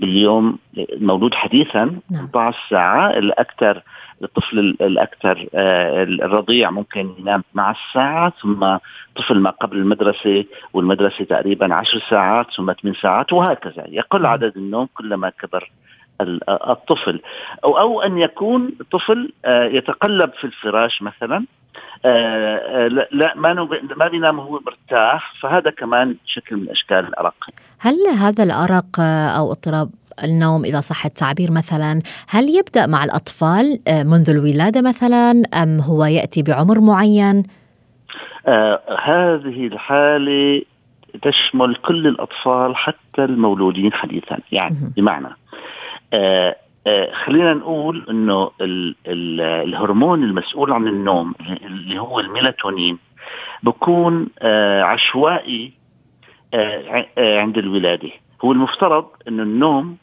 باليوم 0.00 0.58
المولود 0.78 1.34
حديثا 1.34 2.00
12 2.12 2.32
نعم. 2.32 2.52
ساعة 2.70 3.10
الأكثر 3.10 3.82
الطفل 4.22 4.58
الأكثر 4.80 5.48
آه، 5.54 6.02
الرضيع 6.02 6.70
ممكن 6.70 7.14
ينام 7.18 7.42
12 7.50 7.80
ساعه 7.94 8.32
ثم 8.42 8.76
طفل 9.16 9.38
ما 9.38 9.50
قبل 9.50 9.76
المدرسة 9.76 10.44
والمدرسة 10.72 11.24
تقريبا 11.24 11.74
10 11.74 12.02
ساعات 12.10 12.46
ثم 12.56 12.72
8 12.72 12.98
ساعات 13.02 13.32
وهكذا 13.32 13.84
يقل 13.88 14.22
نعم. 14.22 14.32
عدد 14.32 14.56
النوم 14.56 14.88
كلما 14.94 15.30
كبر 15.30 15.70
الطفل 16.48 17.20
أو 17.64 17.78
أو 17.78 18.02
أن 18.02 18.18
يكون 18.18 18.70
طفل 18.90 19.32
آه، 19.44 19.64
يتقلب 19.64 20.30
في 20.32 20.44
الفراش 20.44 21.02
مثلا 21.02 21.36
آه، 21.36 21.44
لا 23.12 23.32
ما 23.36 23.68
ما 23.96 24.08
بينام 24.08 24.40
هو 24.40 24.60
مرتاح 24.66 25.32
فهذا 25.40 25.70
كمان 25.70 26.16
شكل 26.26 26.56
من 26.56 26.70
أشكال 26.70 26.98
الأرق 26.98 27.34
هل 27.80 27.94
هذا 28.18 28.44
الأرق 28.44 29.00
أو 29.36 29.52
اضطراب 29.52 29.90
النوم 30.24 30.64
إذا 30.64 30.80
صح 30.80 31.04
التعبير 31.04 31.50
مثلا 31.50 32.00
هل 32.28 32.44
يبدأ 32.58 32.86
مع 32.86 33.04
الأطفال 33.04 33.80
آه، 33.88 34.02
منذ 34.02 34.30
الولادة 34.30 34.82
مثلا 34.82 35.42
أم 35.62 35.80
هو 35.80 36.04
يأتي 36.04 36.42
بعمر 36.42 36.80
معين؟ 36.80 37.42
آه 38.46 38.80
هذه 39.04 39.66
الحالة 39.66 40.62
تشمل 41.22 41.76
كل 41.76 42.06
الأطفال 42.06 42.76
حتى 42.76 43.24
المولودين 43.24 43.92
حديثا 43.92 44.38
يعني 44.52 44.76
بمعنى 44.96 45.28
آه 46.12 46.48
آه 46.48 46.56
خلينا 47.24 47.54
نقول 47.54 48.06
إنه 48.10 48.50
ال 48.60 48.94
ال 49.06 49.40
الهرمون 49.40 50.24
المسؤول 50.24 50.72
عن 50.72 50.88
النوم 50.88 51.34
اللي 51.62 51.98
هو 51.98 52.20
الميلاتونين 52.20 52.98
بكون 53.62 54.28
آه 54.38 54.82
عشوائي 54.82 55.72
آه, 56.54 57.06
آه، 57.18 57.40
عند 57.40 57.58
الولادة. 57.58 58.10
هو 58.44 58.52
المفترض 58.52 59.06
إنه 59.28 59.42
النوم 59.42 59.96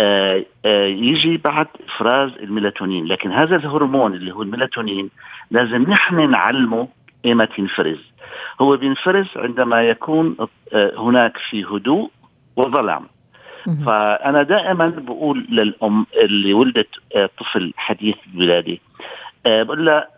آه، 0.00 0.44
آه، 0.64 0.86
يجي 0.86 1.36
بعد 1.36 1.66
إفراز 1.86 2.30
الميلاتونين. 2.32 3.06
لكن 3.06 3.32
هذا 3.32 3.56
الهرمون 3.56 4.14
اللي 4.14 4.32
هو 4.32 4.42
الميلاتونين 4.42 5.10
لازم 5.50 5.82
نحن 5.82 6.30
نعلمه 6.30 6.88
ايمتى 7.24 7.52
ينفرز. 7.58 8.12
هو 8.60 8.76
بينفرز 8.76 9.26
عندما 9.36 9.82
يكون 9.82 10.36
آه، 10.72 10.92
هناك 10.98 11.36
في 11.50 11.64
هدوء 11.64 12.10
وظلام. 12.56 13.06
فأنا 13.86 14.42
دائما 14.42 14.88
بقول 14.88 15.46
للأم 15.50 16.06
اللي 16.22 16.52
ولدت 16.52 16.88
طفل 17.38 17.72
حديث 17.76 18.16
الولاده 18.34 18.78
بقول 19.46 19.86
لها 19.86 20.08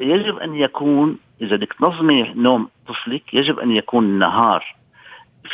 يجب 0.00 0.38
أن 0.38 0.54
يكون 0.54 1.18
إذا 1.42 1.56
بدك 1.56 1.72
تنظمي 1.72 2.32
نوم 2.36 2.68
طفلك 2.88 3.34
يجب 3.34 3.58
أن 3.58 3.70
يكون 3.70 4.04
النهار 4.04 4.64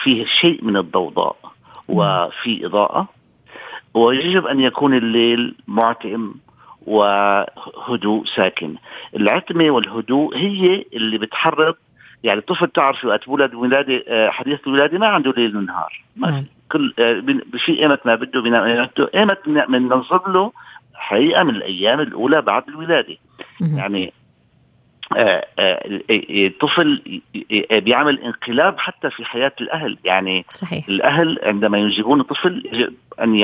فيه 0.02 0.24
شيء 0.40 0.64
من 0.64 0.76
الضوضاء 0.76 1.36
وفي 1.88 2.66
إضاءة 2.66 3.08
ويجب 3.94 4.46
أن 4.46 4.60
يكون 4.60 4.94
الليل 4.94 5.54
معتم 5.66 6.34
وهدوء 6.86 8.24
ساكن. 8.36 8.74
العتمة 9.16 9.70
والهدوء 9.70 10.36
هي 10.36 10.84
اللي 10.92 11.18
بتحرك 11.18 11.76
يعني 12.24 12.38
الطفل 12.38 12.68
تعرف 12.68 13.04
وقت 13.04 13.28
ولد 13.28 13.54
ولاده 13.54 14.04
آه، 14.08 14.30
حديث 14.30 14.60
الولاده 14.66 14.98
ما 14.98 15.06
عنده 15.06 15.34
ليل 15.36 15.56
ونهار. 15.56 16.02
نعم. 16.16 16.44
كل 16.72 16.94
آه، 16.98 17.22
في 17.58 17.82
إيمت 17.82 18.06
ما 18.06 18.14
بده 18.14 18.40
بينام 18.40 18.88
إيمت 19.14 19.48
بننظم 19.48 20.32
له 20.32 20.52
حقيقة 20.94 21.42
من 21.42 21.56
الأيام 21.56 22.00
الأولى 22.00 22.42
بعد 22.42 22.68
الولادة. 22.68 23.16
يعني 23.60 24.12
الطفل 26.46 27.20
بيعمل 27.70 28.18
انقلاب 28.20 28.78
حتى 28.78 29.10
في 29.10 29.24
حياة 29.24 29.52
الأهل. 29.60 29.98
يعني 30.04 30.44
صحيح. 30.54 30.88
الأهل 30.88 31.38
عندما 31.42 31.78
ينجبون 31.78 32.22
طفل 32.22 32.62
يجب 32.72 32.94
أن 33.20 33.34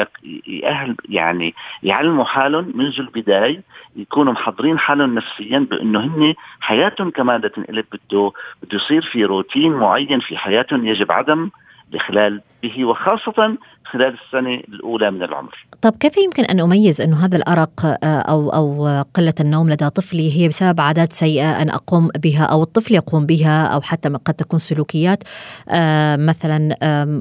يأهل 0.46 0.96
يعني 1.08 1.54
يعلموا 1.82 2.24
حالهم 2.24 2.72
منذ 2.74 3.00
البداية 3.00 3.62
يكونوا 3.96 4.32
محضرين 4.32 4.78
حالهم 4.78 5.14
نفسيا 5.14 5.58
بأنه 5.58 6.00
هن 6.00 6.34
حياتهم 6.60 7.10
كمان 7.10 7.50
تنقلب 7.50 7.84
بده 7.92 8.32
بده 8.62 8.76
يصير 8.76 9.02
في 9.02 9.24
روتين 9.24 9.72
معين 9.72 10.20
في 10.20 10.36
حياتهم 10.36 10.86
يجب 10.86 11.12
عدم 11.12 11.50
الاخلال 11.90 12.40
به 12.62 12.84
وخاصة 12.84 13.56
خلال 13.84 14.16
السنة 14.24 14.54
الأولى 14.54 15.10
من 15.10 15.22
العمر. 15.22 15.66
طب 15.82 15.96
كيف 16.00 16.16
يمكن 16.16 16.44
أن 16.44 16.60
أميز 16.60 17.00
أنه 17.00 17.24
هذا 17.24 17.36
الأرق 17.36 17.86
آه، 17.86 18.20
أو 18.20 18.50
أو 18.50 18.86
قلة 19.14 19.34
النوم 19.40 19.70
لدى 19.70 19.90
طفلي 19.90 20.40
هي 20.40 20.48
بسبب 20.48 20.80
عادات 20.80 21.12
سيئة 21.12 21.62
أنا 21.62 21.74
أقوم 21.74 22.08
بها 22.22 22.44
أو 22.44 22.62
الطفل 22.62 22.94
يقوم 22.94 23.26
بها 23.26 23.66
أو 23.66 23.80
حتى 23.80 24.08
قد 24.08 24.34
تكون 24.34 24.58
سلوكيات 24.58 25.22
آه، 25.68 26.16
مثلا 26.16 26.76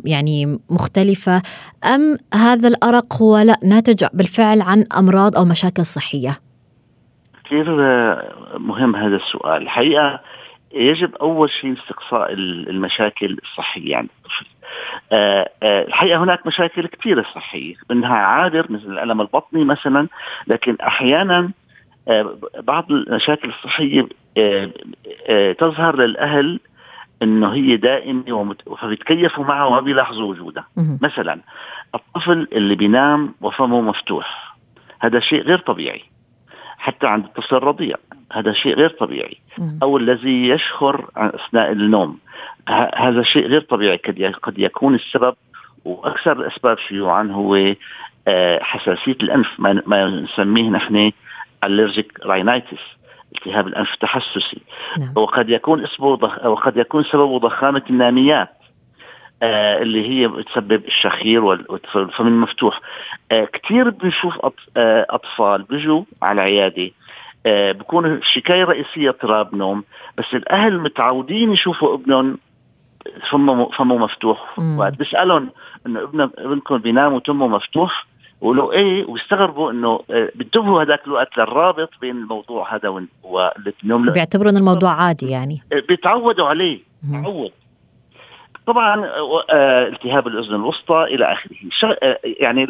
يعني 0.05 0.59
مختلفة 0.69 1.41
أم 1.95 2.17
هذا 2.33 2.67
الأرق 2.67 3.21
هو 3.21 3.37
لا 3.37 3.57
ناتج 3.63 4.05
بالفعل 4.13 4.61
عن 4.61 4.85
أمراض 4.97 5.35
أو 5.37 5.45
مشاكل 5.45 5.85
صحية؟ 5.85 6.39
كثير 7.45 7.65
مهم 8.59 8.95
هذا 8.95 9.15
السؤال، 9.15 9.61
الحقيقة 9.61 10.19
يجب 10.75 11.15
أول 11.15 11.49
شيء 11.49 11.73
استقصاء 11.73 12.33
المشاكل 12.33 13.37
الصحية 13.43 13.95
عند 13.95 14.09
الطفل. 14.17 14.45
آه، 15.11 15.49
آه، 15.63 15.83
الحقيقة 15.83 16.23
هناك 16.23 16.47
مشاكل 16.47 16.87
كثيرة 16.87 17.25
صحية 17.35 17.75
منها 17.89 18.15
عابر 18.15 18.71
مثل 18.71 18.85
الألم 18.85 19.21
البطني 19.21 19.63
مثلا 19.65 20.07
لكن 20.47 20.77
أحيانا 20.81 21.51
آه، 22.07 22.37
بعض 22.59 22.91
المشاكل 22.91 23.49
الصحية 23.49 24.07
تظهر 25.53 25.95
للأهل 25.95 26.59
إنه 27.21 27.53
هي 27.53 27.77
دائمة 27.77 28.55
فبيتكيفوا 28.77 29.43
معها 29.43 29.65
وما 29.65 29.79
بيلاحظوا 29.79 30.25
وجودها. 30.25 30.67
مثلا 31.01 31.39
الطفل 31.95 32.47
اللي 32.53 32.75
بينام 32.75 33.33
وفمه 33.41 33.81
مفتوح 33.81 34.55
هذا 34.99 35.19
شيء 35.19 35.41
غير 35.41 35.59
طبيعي 35.59 36.01
حتى 36.77 37.07
عند 37.07 37.25
الطفل 37.25 37.55
الرضيع. 37.55 37.95
هذا 38.31 38.53
شيء 38.53 38.75
غير 38.75 38.89
طبيعي. 38.89 39.37
أو 39.83 39.97
الذي 39.97 40.49
يشخر 40.49 41.05
أثناء 41.17 41.71
النوم. 41.71 42.19
هذا 42.95 43.23
شيء 43.23 43.47
غير 43.47 43.61
طبيعي. 43.61 43.97
قد 44.43 44.59
يكون 44.59 44.95
السبب 44.95 45.35
وأكثر 45.85 46.31
الاسباب 46.31 46.77
شيوعا 46.77 47.23
هو 47.23 47.75
آه، 48.27 48.59
حساسية 48.63 49.17
الأنف 49.23 49.47
ما 49.59 50.05
نسميه 50.07 50.69
نحن 50.69 51.11
الرجيك 51.63 52.19
راينايتس 52.23 52.81
التهاب 53.35 53.67
الأنف 53.67 53.93
التحسسي. 53.93 54.61
نعم. 54.99 55.13
وقد 55.15 55.49
يكون 55.49 55.83
اسمه 55.83 56.07
وقد 56.45 56.77
يكون 56.77 57.03
سببه 57.03 57.39
ضخامة 57.39 57.81
الناميات 57.89 58.49
آه 59.43 59.81
اللي 59.81 60.09
هي 60.09 60.27
بتسبب 60.27 60.85
الشخير 60.85 61.43
والفم 61.43 62.27
المفتوح 62.27 62.81
آه 63.31 63.45
كثير 63.45 63.89
بنشوف 63.89 64.33
آه 64.77 65.05
أطفال 65.09 65.63
بيجوا 65.63 66.03
على 66.21 66.41
العياده 66.41 66.83
آه 66.83 66.91
بكون 67.47 68.05
الشكايه 68.05 68.63
الرئيسيه 68.63 69.09
اضطراب 69.09 69.55
نوم 69.55 69.83
بس 70.17 70.25
الأهل 70.33 70.79
متعودين 70.79 71.51
يشوفوا 71.51 71.95
ابنهم 71.95 72.37
فمه 73.31 73.69
فمه 73.69 73.97
مفتوح. 73.97 74.59
وقت 74.77 74.99
بسالهم 74.99 75.49
إنه 75.87 76.03
ابن 76.03 76.29
ابنكم 76.37 76.77
بينام 76.77 77.13
وتمه 77.13 77.47
مفتوح؟ 77.47 78.05
ولو 78.41 78.71
إيه 78.71 79.05
ويستغربوا 79.05 79.71
إنه 79.71 79.99
آه، 80.11 80.31
بينتبهوا 80.35 80.83
هذاك 80.83 81.07
الوقت 81.07 81.37
للرابط 81.37 81.89
بين 82.01 82.17
الموضوع 82.17 82.75
هذا 82.75 82.89
والنوم 83.23 84.11
بيعتبروا 84.11 84.51
ان 84.51 84.57
الموضوع 84.57 84.91
عادي 84.91 85.29
يعني. 85.29 85.61
آه، 85.73 85.83
بيتعودوا 85.87 86.47
عليه. 86.47 86.79
تعود 87.11 87.51
طبعا 88.67 89.05
آه، 89.49 89.87
التهاب 89.87 90.27
الأذن 90.27 90.55
الوسطى 90.55 91.03
إلى 91.03 91.33
آخره. 91.33 91.55
يعني 92.23 92.63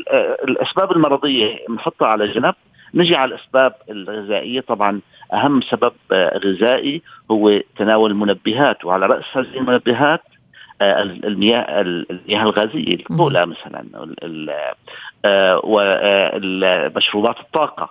الأسباب 0.43 0.91
المرضية 0.91 1.59
بنحطها 1.69 2.07
على 2.07 2.27
جنب. 2.27 2.55
نجي 2.95 3.15
على 3.15 3.35
الأسباب 3.35 3.75
الغذائية. 3.89 4.61
طبعا 4.61 5.01
أهم 5.33 5.61
سبب 5.61 5.93
غذائي 6.13 7.01
هو 7.31 7.59
تناول 7.77 8.11
المنبهات 8.11 8.85
وعلى 8.85 9.05
رأس 9.05 9.23
هذه 9.33 9.57
المنبهات 9.57 10.21
آه، 10.81 11.01
المياه 11.01 11.81
المياه 11.81 12.43
الغازية 12.43 12.95
الكولا 12.95 13.45
مثلا 13.45 13.85
آه، 15.25 15.61
ومشروبات 15.63 17.39
الطاقة 17.39 17.89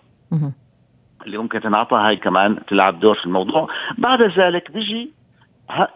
اللي 1.26 1.38
ممكن 1.38 1.60
تنعطى. 1.60 1.96
هاي 1.96 2.16
كمان 2.16 2.58
تلعب 2.66 3.00
دور 3.00 3.14
في 3.14 3.26
الموضوع. 3.26 3.68
بعد 3.98 4.22
ذلك 4.22 4.70
بيجي 4.70 5.10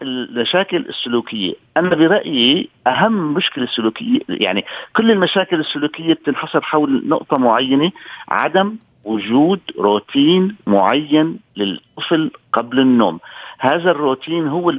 المشاكل 0.01 0.77
السلوكية. 0.77 1.53
أنا 1.77 1.95
برأيي 1.95 2.69
أهم 2.87 3.33
مشكلة 3.33 3.65
سلوكية 3.65 4.19
يعني 4.29 4.65
كل 4.95 5.11
المشاكل 5.11 5.59
السلوكية 5.59 6.13
بتنحصر 6.13 6.61
حول 6.61 7.03
نقطة 7.07 7.37
معينة 7.37 7.91
عدم 8.29 8.75
وجود 9.03 9.59
روتين 9.79 10.55
معين 10.67 11.39
للطفل 11.57 12.31
قبل 12.53 12.79
النوم. 12.79 13.19
هذا 13.59 13.91
الروتين 13.91 14.47
هو 14.47 14.73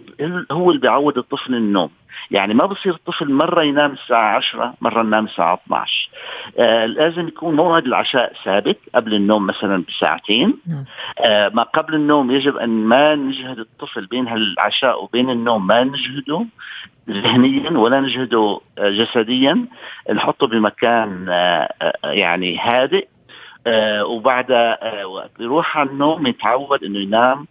هو 0.52 0.70
اللي 0.70 0.80
بيعود 0.80 1.18
الطفل 1.18 1.54
النوم. 1.54 1.90
يعني 2.30 2.54
ما 2.54 2.66
بصير 2.66 2.94
الطفل 2.94 3.32
مرة 3.32 3.62
ينام 3.62 3.92
الساعة 3.92 4.36
10 4.36 4.74
مرة 4.80 5.00
ينام 5.00 5.24
الساعة 5.24 5.60
12 5.66 6.08
آه 6.58 6.86
لازم 6.86 7.28
يكون 7.28 7.56
موعد 7.56 7.86
العشاء 7.86 8.32
ثابت 8.44 8.78
قبل 8.94 9.14
النوم 9.14 9.46
مثلا 9.46 9.84
بساعتين. 9.88 10.58
نعم. 10.66 10.84
آه 11.18 11.48
ما 11.48 11.62
قبل 11.62 11.94
النوم 11.94 12.30
يجب 12.30 12.56
أن 12.56 12.70
ما 12.70 13.14
نجهد 13.14 13.58
الطفل 13.58 14.06
بين 14.06 14.28
العشاء 14.28 15.04
وبين 15.04 15.30
النوم. 15.30 15.66
ما 15.66 15.84
نجهده 15.84 16.46
ذهنيا 17.10 17.70
ولا 17.70 18.00
نجهده 18.00 18.60
آه، 18.78 18.90
جسديا. 18.90 19.66
نحطه 20.12 20.46
بمكان 20.46 21.26
آه، 21.28 21.68
آه، 21.82 22.10
يعني 22.10 22.58
هادئ. 22.58 23.06
آه 23.66 24.04
وبعد 24.04 24.50
آه 24.50 25.28
يروح 25.40 25.78
على 25.78 25.90
النوم 25.90 26.26
يتعود 26.26 26.84
إنه 26.84 26.98
ينام 26.98 27.46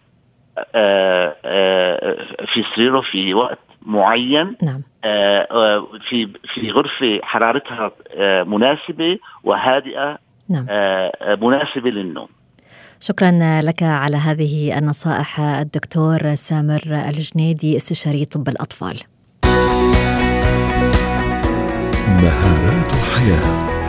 آه 0.74 1.36
آه 1.44 2.16
في 2.54 2.64
سريره 2.74 3.00
في 3.00 3.34
وقت 3.34 3.58
معين 3.82 4.56
نعم. 4.62 4.82
آه, 5.04 5.48
آه، 5.50 5.86
في 6.08 6.28
في 6.54 6.70
غرفة 6.70 7.20
حرارتها 7.22 7.90
آه 8.14 8.42
مناسبة 8.42 9.18
وهادئة 9.44 10.18
نعم. 10.48 10.66
مناسبة 11.40 11.90
للنوم 11.90 12.28
شكرا 13.00 13.60
لك 13.62 13.82
على 13.82 14.16
هذه 14.16 14.78
النصائح 14.78 15.40
الدكتور 15.40 16.34
سامر 16.34 16.82
الجنيدي 17.08 17.76
استشاري 17.76 18.24
طب 18.24 18.48
الأطفال 18.48 19.00
مهارات 22.22 22.92
حياة 22.92 23.79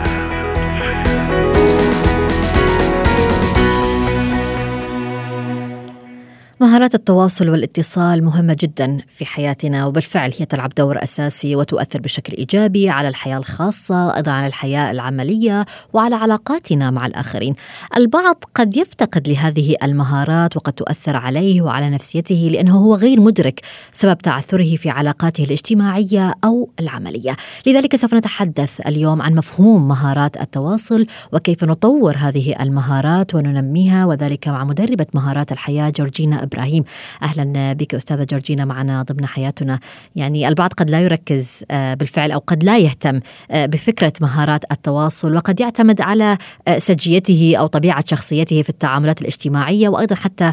التواصل 6.94 7.48
والاتصال 7.48 8.24
مهمة 8.24 8.56
جدا 8.60 8.98
في 9.08 9.26
حياتنا 9.26 9.86
وبالفعل 9.86 10.32
هي 10.38 10.46
تلعب 10.46 10.72
دور 10.78 11.02
أساسي 11.02 11.56
وتؤثر 11.56 12.00
بشكل 12.00 12.32
إيجابي 12.32 12.90
على 12.90 13.08
الحياة 13.08 13.38
الخاصة 13.38 14.16
أيضا 14.16 14.32
على 14.32 14.46
الحياة 14.46 14.90
العملية 14.90 15.66
وعلى 15.92 16.14
علاقاتنا 16.14 16.90
مع 16.90 17.06
الآخرين. 17.06 17.54
البعض 17.96 18.44
قد 18.54 18.76
يفتقد 18.76 19.28
لهذه 19.28 19.76
المهارات 19.82 20.56
وقد 20.56 20.72
تؤثر 20.72 21.16
عليه 21.16 21.62
وعلى 21.62 21.90
نفسيته 21.90 22.48
لأنه 22.52 22.78
هو 22.78 22.94
غير 22.94 23.20
مدرك 23.20 23.60
سبب 23.92 24.18
تعثره 24.18 24.76
في 24.76 24.90
علاقاته 24.90 25.44
الاجتماعية 25.44 26.34
أو 26.44 26.70
العملية. 26.80 27.36
لذلك 27.66 27.96
سوف 27.96 28.14
نتحدث 28.14 28.80
اليوم 28.86 29.22
عن 29.22 29.34
مفهوم 29.34 29.88
مهارات 29.88 30.40
التواصل 30.40 31.06
وكيف 31.32 31.64
نطور 31.64 32.16
هذه 32.16 32.54
المهارات 32.60 33.34
وننميها 33.34 34.06
وذلك 34.06 34.48
مع 34.48 34.64
مدربة 34.64 35.06
مهارات 35.14 35.52
الحياة 35.52 35.90
جورجينا 35.90 36.44
إبراهيم 36.82 36.84
أهلا 37.22 37.72
بك 37.72 37.94
أستاذة 37.94 38.24
جورجينا 38.24 38.64
معنا 38.64 39.02
ضمن 39.02 39.26
حياتنا. 39.26 39.78
يعني 40.16 40.48
البعض 40.48 40.72
قد 40.72 40.90
لا 40.90 41.00
يركز 41.00 41.64
آه، 41.70 41.94
بالفعل 41.94 42.32
أو 42.32 42.38
قد 42.38 42.64
لا 42.64 42.78
يهتم 42.78 43.20
آه، 43.50 43.66
بفكرة 43.66 44.12
مهارات 44.20 44.72
التواصل 44.72 45.36
وقد 45.36 45.60
يعتمد 45.60 46.00
على 46.00 46.36
آه، 46.68 46.78
سجيته 46.78 47.54
أو 47.58 47.66
طبيعة 47.66 48.04
شخصيته 48.06 48.62
في 48.62 48.68
التعاملات 48.68 49.20
الاجتماعية 49.20 49.88
وأيضا 49.88 50.14
حتى 50.14 50.52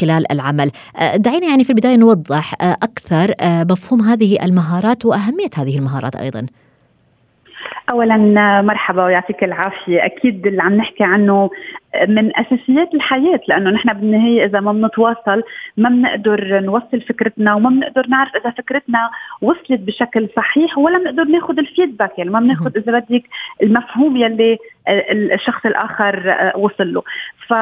خلال 0.00 0.32
العمل. 0.32 0.70
دعينا 1.16 1.46
يعني 1.46 1.64
في 1.64 1.70
البداية 1.70 1.96
نوضح 1.96 2.54
أكثر 2.60 3.34
مفهوم 3.42 4.00
هذه 4.00 4.44
المهارات 4.44 5.04
وأهمية 5.06 5.50
هذه 5.56 5.78
المهارات 5.78 6.16
أيضا. 6.16 6.46
اولا 7.90 8.16
مرحبا 8.62 9.04
ويعطيك 9.04 9.44
العافية. 9.44 10.06
أكيد 10.06 10.46
اللي 10.46 10.62
عم 10.62 10.74
نحكي 10.74 11.04
عنه 11.04 11.50
من 12.08 12.36
أساسيات 12.36 12.94
الحياة 12.94 13.40
لأنه 13.48 13.70
نحن 13.70 13.92
بالنهاية 13.92 14.44
إذا 14.44 14.60
ما 14.60 14.72
بنتواصل 14.72 15.42
ما 15.76 15.88
بنقدر 15.88 16.60
نوصل 16.60 17.00
فكرتنا 17.00 17.54
وما 17.54 17.70
بنقدر 17.70 18.06
نعرف 18.06 18.36
إذا 18.36 18.50
فكرتنا 18.50 19.10
وصلت 19.42 19.80
بشكل 19.80 20.28
صحيح 20.36 20.78
ولا 20.78 20.98
بنقدر 20.98 21.24
ناخذ 21.24 21.58
الفيدباك 21.58 22.18
يعني 22.18 22.30
ما 22.30 22.40
بناخذ 22.40 22.76
إذا 22.76 22.98
بدك 22.98 23.22
المفهوم 23.62 24.16
يلي 24.16 24.58
الشخص 25.34 25.66
الآخر 25.66 26.34
وصل 26.56 26.92
له. 26.92 27.02
ف 27.48 27.54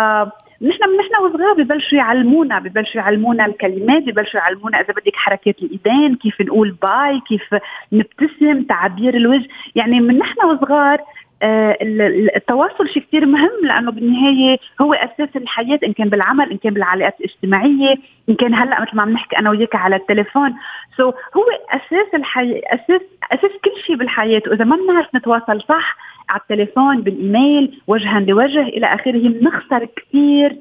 نحن 0.62 0.80
نحن 1.00 1.24
وصغار 1.24 1.52
ببلشوا 1.52 1.98
يعلمونا 1.98 2.58
ببلشوا 2.58 3.00
يعلمونا 3.00 3.46
الكلمات 3.46 4.02
ببلشوا 4.02 4.40
يعلمونا 4.40 4.80
إذا 4.80 4.92
بدك 4.92 5.16
حركات 5.16 5.62
الإيدين 5.62 6.14
كيف 6.16 6.40
نقول 6.40 6.76
باي 6.82 7.20
كيف 7.28 7.54
نبتسم 7.92 8.62
تعبير 8.62 9.16
الوجه. 9.16 9.48
يعني 9.74 10.00
من 10.00 10.18
نحن 10.18 10.46
وصغار 10.46 10.98
التواصل 11.42 12.88
شيء 12.88 13.03
كثير 13.03 13.27
مهم 13.27 13.51
لأنه 13.62 13.90
بالنهاية 13.90 14.59
هو 14.81 14.94
أساس 14.94 15.29
الحياة 15.37 15.79
إن 15.85 15.92
كان 15.92 16.09
بالعمل 16.09 16.51
إن 16.51 16.57
كان 16.57 16.74
بالعلاقات 16.74 17.20
الاجتماعية 17.20 17.94
إن 18.29 18.35
كان 18.35 18.55
هلأ 18.55 18.81
مثل 18.81 18.96
ما 18.96 19.03
عم 19.03 19.11
نحكي 19.11 19.38
أنا 19.38 19.51
وياك 19.51 19.74
على 19.74 19.96
التليفون. 19.96 20.55
سو 20.96 21.11
so 21.11 21.14
هو 21.37 21.44
أساس 21.70 22.14
الحياة 22.14 22.62
أساس 22.66 23.01
أساس 23.33 23.51
كل 23.64 23.83
شيء 23.87 23.96
بالحياة. 23.96 24.42
وإذا 24.46 24.64
ما 24.64 24.77
بنعرف 24.77 25.14
نتواصل 25.14 25.62
صح 25.68 25.96
على 26.29 26.40
التليفون 26.40 27.03
بالإيميل 27.03 27.81
وجها 27.87 28.20
لوجه 28.20 28.62
إلى 28.62 28.87
آخره 28.94 29.29
بنخسر 29.29 29.88
كثير 29.96 30.57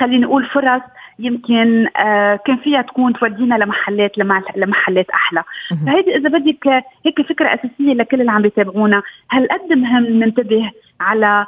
خلينا 0.00 0.26
نقول 0.26 0.44
فرص. 0.44 0.82
يمكن 1.18 1.86
آه 1.96 2.36
كان 2.36 2.56
فيها 2.56 2.82
تكون 2.82 3.12
تودينا 3.12 3.54
لمحلات 3.54 4.18
لمحلات 4.56 5.10
أحلى. 5.10 5.42
فهيدي 5.86 6.16
إذا 6.16 6.28
بدك 6.28 6.84
هيك 7.06 7.22
فكرة 7.28 7.54
أساسية 7.54 7.94
لكل 7.94 8.20
اللي 8.20 8.32
عم 8.32 8.42
بيتابعونا 8.42 9.02
هل 9.28 9.48
قد 9.48 9.72
مهم 9.72 10.04
ننتبه 10.04 10.70
على 11.00 11.46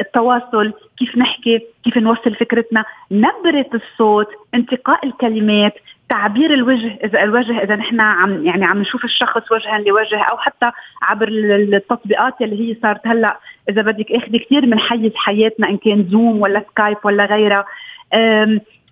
التواصل؟ 0.00 0.72
كيف 0.98 1.18
نحكي؟ 1.18 1.60
كيف 1.84 1.98
نوصل 1.98 2.34
فكرتنا؟ 2.34 2.84
نبرة 3.10 3.70
الصوت 3.74 4.28
انتقاء 4.54 5.06
الكلمات 5.06 5.74
تعبير 6.08 6.54
الوجه 6.54 6.98
إذا 7.04 7.22
الوجه 7.22 7.62
إذا 7.62 7.76
نحن 7.76 8.00
عم 8.00 8.46
يعني 8.46 8.64
عم 8.64 8.80
نشوف 8.80 9.04
الشخص 9.04 9.52
وجها 9.52 9.78
لوجه 9.78 10.22
أو 10.22 10.36
حتى 10.36 10.70
عبر 11.02 11.28
التطبيقات 11.28 12.34
اللي 12.40 12.70
هي 12.70 12.76
صارت 12.82 13.06
هلأ 13.06 13.38
إذا 13.68 13.82
بدك 13.82 14.12
أخذ 14.12 14.36
كثير 14.36 14.66
من 14.66 14.78
حيز 14.78 15.12
حياتنا 15.14 15.68
إن 15.68 15.76
كان 15.76 16.08
زوم 16.10 16.40
ولا 16.40 16.64
سكايب 16.70 16.96
ولا 17.04 17.24
غيرها. 17.24 17.64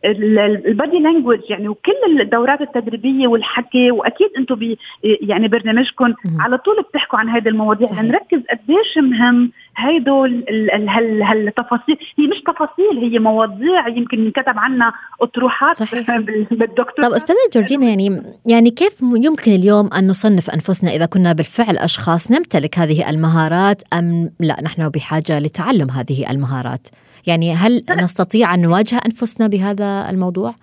ال 0.04 0.23
body 0.23 0.98
language 0.98 1.40
يعني 1.50 1.68
وكل 1.68 2.20
الدورات 2.20 2.60
التدريبية 2.60 3.26
والحكي 3.26 3.90
وأكيد 3.90 4.28
أنتم 4.38 4.74
يعني 5.02 5.48
برنامجكم 5.48 6.14
على 6.38 6.58
طول 6.58 6.74
بتحكوا 6.90 7.18
عن 7.18 7.28
هذه 7.28 7.48
المواضيع. 7.48 7.86
صحيح. 7.86 8.02
نركز 8.02 8.40
قديش 8.50 8.98
مهم 8.98 9.50
هيدول 9.76 10.44
هالتفاصيل. 10.88 11.96
هي 12.18 12.26
مش 12.26 12.40
تفاصيل 12.46 12.98
هي 13.12 13.18
مواضيع 13.18 13.88
يمكن 13.88 14.18
ينكتب 14.18 14.58
عنها 14.58 14.92
أطروحات 15.20 15.72
صحيح. 15.72 16.18
بالدكتور. 16.50 17.04
طب 17.04 17.12
أستاذة 17.12 17.36
جورجينا 17.54 17.86
يعني 17.86 18.22
يعني 18.46 18.70
كيف 18.70 19.02
يمكن 19.02 19.52
اليوم 19.52 19.90
أن 19.98 20.08
نصنف 20.08 20.50
أنفسنا 20.50 20.90
إذا 20.90 21.06
كنا 21.06 21.32
بالفعل 21.32 21.78
أشخاص؟ 21.78 22.30
نمتلك 22.30 22.78
هذه 22.78 23.10
المهارات 23.10 23.82
أم 23.92 24.30
لا؟ 24.40 24.62
نحن 24.62 24.88
بحاجة 24.88 25.38
لتعلم 25.38 25.90
هذه 25.90 26.30
المهارات. 26.30 26.88
يعني 27.26 27.52
هل 27.54 27.82
نستطيع 27.90 28.54
أن 28.54 28.62
نواجه 28.62 29.00
أنفسنا 29.06 29.46
بهذا 29.46 30.10
الموضوع؟ 30.10 30.54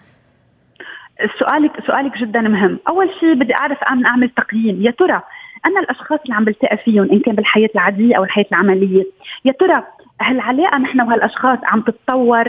سؤالك 1.40 1.72
سؤالك 1.88 2.18
جدا 2.18 2.42
مهم، 2.42 2.80
أول 2.88 3.10
شيء 3.20 3.34
بدي 3.34 3.56
أعرف 3.56 3.78
أن 3.84 4.06
أعمل 4.06 4.30
تقييم، 4.30 4.82
يا 4.82 4.92
ترى 4.92 5.22
أنا 5.66 5.80
الأشخاص 5.80 6.20
اللي 6.26 6.36
عم 6.36 6.46
بلتقى 6.46 6.78
فيهم 6.78 7.12
إن 7.12 7.20
كان 7.20 7.36
بالحياة 7.36 7.70
العادية 7.76 8.18
أو 8.18 8.24
الحياة 8.24 8.46
العملية، 8.52 9.04
يا 9.46 9.52
ترى 9.52 9.84
هالعلاقة 10.22 10.78
نحن 10.78 11.02
وهالأشخاص 11.02 11.60
عم 11.64 11.82
تتطور؟ 11.82 12.46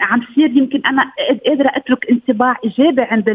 عم 0.00 0.20
تصير 0.20 0.50
يمكن 0.56 0.82
أنا 0.86 1.10
قادرة 1.46 1.70
أترك 1.74 2.10
انطباع 2.10 2.56
إيجابي 2.64 3.02
عند 3.02 3.28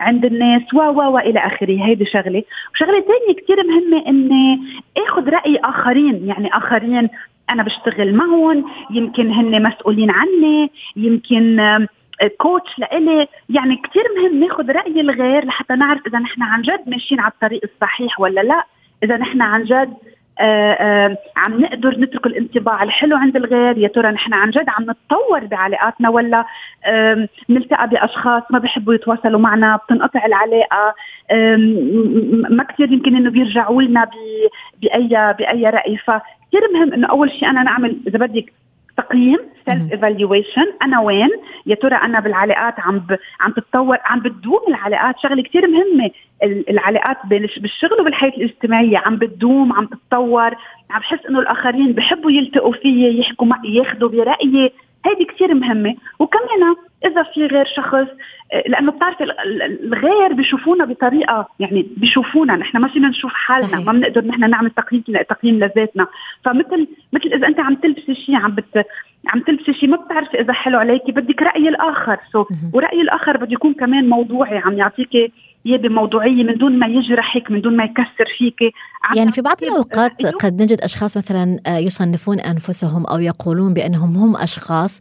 عند 0.00 0.24
الناس 0.24 0.74
و 0.74 0.78
و 0.78 1.12
والى 1.12 1.38
آخره. 1.38 1.84
هيدي 1.84 2.04
شغلة. 2.04 2.42
وشغلة 2.74 3.00
ثانية 3.00 3.40
كثير 3.42 3.56
مهمة 3.66 4.06
إني 4.06 4.60
آخذ 5.08 5.28
رأي 5.28 5.56
آخرين 5.64 6.26
يعني 6.26 6.56
آخرين 6.56 7.08
أنا 7.50 7.62
بشتغل 7.62 8.14
معهم 8.14 8.64
يمكن 8.90 9.32
هن 9.32 9.62
مسؤولين 9.62 10.10
عني 10.10 10.70
يمكن 10.96 11.86
كوتش 12.38 12.78
لإلي. 12.78 13.28
يعني 13.48 13.76
كثير 13.76 14.04
مهم 14.16 14.40
ناخذ 14.40 14.70
رأي 14.72 15.00
الغير 15.00 15.44
لحتى 15.44 15.74
نعرف 15.74 16.06
إذا 16.06 16.18
نحن 16.18 16.42
عن 16.42 16.62
جد 16.62 16.80
ماشيين 16.86 17.20
على 17.20 17.32
الطريق 17.32 17.60
الصحيح 17.64 18.20
ولا 18.20 18.40
لا. 18.40 18.64
إذا 19.02 19.16
نحن 19.16 19.42
عن 19.42 19.64
جد 19.64 19.94
آآ 20.40 20.76
آآ 20.80 21.16
عم 21.36 21.60
نقدر 21.60 22.00
نترك 22.00 22.26
الانطباع 22.26 22.82
الحلو 22.82 23.16
عند 23.16 23.36
الغير 23.36 23.78
يا 23.78 23.88
ترى 23.88 24.10
نحن 24.10 24.34
عن 24.34 24.50
جد 24.50 24.68
عم 24.68 24.82
نتطور 24.90 25.44
بعلاقاتنا 25.44 26.08
ولا 26.08 26.44
نلتقى 27.48 27.88
بأشخاص 27.88 28.42
ما 28.50 28.58
بيحبوا 28.58 28.94
يتواصلوا 28.94 29.40
معنا 29.40 29.76
بتنقطع 29.76 30.26
العلاقة. 30.26 30.94
ما 32.50 32.64
كثير 32.64 32.92
يمكن 32.92 33.16
إنه 33.16 33.30
بيرجعوا 33.30 33.82
لنا 33.82 34.10
بأي 34.82 35.34
بأي 35.38 35.70
رأي. 35.70 35.96
ف 35.96 36.10
كثير 36.48 36.60
مهم 36.74 36.92
إنه 36.92 37.06
أول 37.06 37.30
شيء 37.30 37.50
أنا 37.50 37.62
نعمل 37.62 37.96
إذا 38.06 38.18
بدك 38.18 38.52
تقييم 38.96 39.38
self 39.66 39.92
evaluation 39.92 40.66
أنا 40.82 41.00
وين؟ 41.00 41.28
يا 41.66 41.74
ترى 41.74 41.96
أنا 41.96 42.20
بالعلاقات 42.20 42.80
عم 42.80 42.98
ب... 42.98 43.16
عم 43.40 43.52
تتطور 43.52 43.98
عم 44.04 44.20
بتدوم 44.20 44.60
العلاقات؟ 44.68 45.18
شغلة 45.18 45.42
كثير 45.42 45.68
مهمة. 45.68 46.10
العلاقات 46.70 47.16
بالشغل 47.60 48.00
وبالحياة 48.00 48.30
الاجتماعية 48.30 48.98
عم 48.98 49.16
بتدوم 49.16 49.72
عم 49.72 49.86
تتطور. 49.86 50.54
عم 50.90 51.00
بحس 51.00 51.26
إنه 51.28 51.40
الآخرين 51.40 51.92
بحبوا 51.92 52.30
يلتقوا 52.30 52.72
فيي 52.72 53.20
يحكوا 53.20 53.46
معي 53.46 53.74
ياخذوا 53.74 54.08
برأيي. 54.08 54.72
هيدي 55.06 55.24
كثير 55.24 55.54
مهمة. 55.54 55.94
وكمان 56.18 56.76
إذا 57.04 57.22
في 57.22 57.46
غير 57.46 57.64
شخص 57.76 58.06
لأنه 58.66 58.92
بتعرفي 58.92 59.24
الغير 59.24 60.32
بيشوفونا 60.32 60.84
بطريقة 60.84 61.48
يعني 61.60 61.86
بيشوفونا 61.96 62.56
نحن 62.56 62.78
ما 62.78 62.88
فينا 62.88 63.08
نشوف 63.08 63.32
حالنا 63.34 63.66
صحيح. 63.66 63.86
ما 63.86 63.92
بنقدر 63.92 64.24
نحن 64.24 64.50
نعمل 64.50 64.70
تقييم 64.70 65.02
تقييم 65.28 65.54
لذاتنا. 65.54 66.06
فمثل 66.44 66.88
مثل 67.12 67.28
إذا 67.32 67.46
أنت 67.46 67.60
عم 67.60 67.74
تلبسي 67.74 68.14
شيء 68.14 68.36
عم 68.36 68.50
بت 68.50 68.86
عم 69.28 69.40
تلبسي 69.40 69.72
شيء 69.72 69.88
ما 69.88 69.96
بتعرفي 69.96 70.40
إذا 70.40 70.52
حلو 70.52 70.78
عليكي 70.78 71.12
بدك 71.12 71.42
رأي 71.42 71.68
الآخر. 71.68 72.18
سو 72.32 72.44
ورأي 72.74 73.00
الآخر 73.00 73.36
بده 73.36 73.52
يكون 73.52 73.74
كمان 73.74 74.08
موضوعي 74.08 74.58
عم 74.58 74.78
يعطيكي 74.78 75.32
اياه 75.68 75.78
بموضوعية 75.78 76.44
من 76.44 76.54
دون 76.54 76.78
ما 76.78 76.86
يجرحك 76.86 77.50
من 77.50 77.60
دون 77.60 77.76
ما 77.76 77.84
يكسر 77.84 78.24
فيك. 78.38 78.74
يعني 79.16 79.32
في 79.32 79.40
بعض 79.40 79.62
الأوقات 79.62 80.26
قد 80.26 80.62
نجد 80.62 80.80
أشخاص 80.80 81.16
مثلا 81.16 81.58
آه، 81.66 81.78
يصنفون 81.78 82.40
أنفسهم 82.40 83.06
أو 83.06 83.18
يقولون 83.18 83.74
بأنهم 83.74 84.16
هم 84.16 84.36
أشخاص 84.36 85.00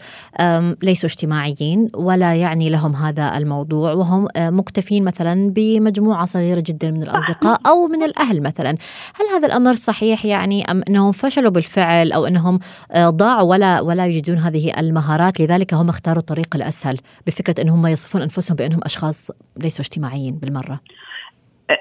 ليسوا 0.83 1.09
اجتماعيين 1.09 1.89
ولا 1.95 2.35
يعني 2.35 2.69
لهم 2.69 2.95
هذا 2.95 3.37
الموضوع 3.37 3.93
وهم 3.93 4.27
آه، 4.35 4.49
مكتفين 4.49 5.03
مثلا 5.03 5.49
بمجموعة 5.49 6.25
صغيرة 6.25 6.63
جدا 6.65 6.91
من 6.91 7.03
الأصدقاء 7.03 7.61
أو 7.67 7.87
من 7.87 8.03
الأهل 8.03 8.41
مثلا. 8.41 8.69
هل 9.15 9.25
هذا 9.35 9.47
الأمر 9.47 9.75
صحيح 9.75 10.25
يعني 10.25 10.71
أم 10.71 10.81
أنهم 10.89 11.11
فشلوا 11.11 11.51
بالفعل 11.51 12.11
أو 12.11 12.27
أنهم 12.27 12.59
آه، 12.91 13.09
ضاعوا 13.09 13.49
ولا 13.49 13.81
ولا 13.81 14.07
يجدون 14.07 14.37
هذه 14.37 14.79
المهارات؟ 14.79 15.41
لذلك 15.41 15.73
هم 15.73 15.89
اختاروا 15.89 16.19
الطريق 16.19 16.55
الأسهل 16.55 16.97
بفكرة 17.27 17.61
أنهم 17.61 17.87
يصفون 17.87 18.21
أنفسهم 18.21 18.55
بأنهم 18.55 18.79
أشخاص 18.83 19.31
ليسوا 19.57 19.85
اجتماعيين 19.85 20.39
بالمرة 20.61 20.79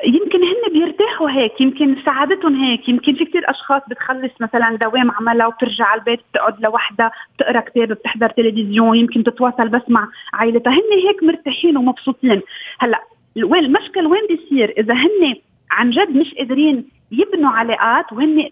يمكن 0.06 0.42
هن 0.42 0.72
بيرتاحوا 0.72 1.30
هيك 1.30 1.60
يمكن 1.60 1.96
سعادتهم 2.04 2.54
هيك 2.64 2.88
يمكن 2.88 3.14
في 3.14 3.24
كثير 3.24 3.50
أشخاص 3.50 3.82
بتخلص 3.90 4.32
مثلا 4.40 4.76
دوام 4.76 5.10
عملها 5.10 5.46
وبترجع 5.46 5.84
على 5.84 5.98
البيت 5.98 6.20
بتقعد 6.30 6.60
لوحدها 6.60 7.10
بتقرأ 7.36 7.60
كتاب 7.60 7.88
بتحضر 7.88 8.28
تلفزيون 8.28 8.96
يمكن 8.96 9.24
تتواصل 9.24 9.68
بس 9.68 9.82
مع 9.88 10.08
عائلتها. 10.32 10.72
هن 10.72 11.06
هيك 11.06 11.22
مرتاحين 11.22 11.76
ومبسوطين. 11.76 12.42
هلأ 12.78 13.02
وين 13.44 13.64
المشكل 13.64 14.06
وين 14.06 14.22
بيصير؟ 14.28 14.74
إذا 14.78 14.94
هن 14.94 15.34
عن 15.70 15.90
جد 15.90 16.16
مش 16.16 16.34
قادرين 16.34 16.88
يبنوا 17.12 17.50
علاقات 17.50 18.12
وهن 18.12 18.48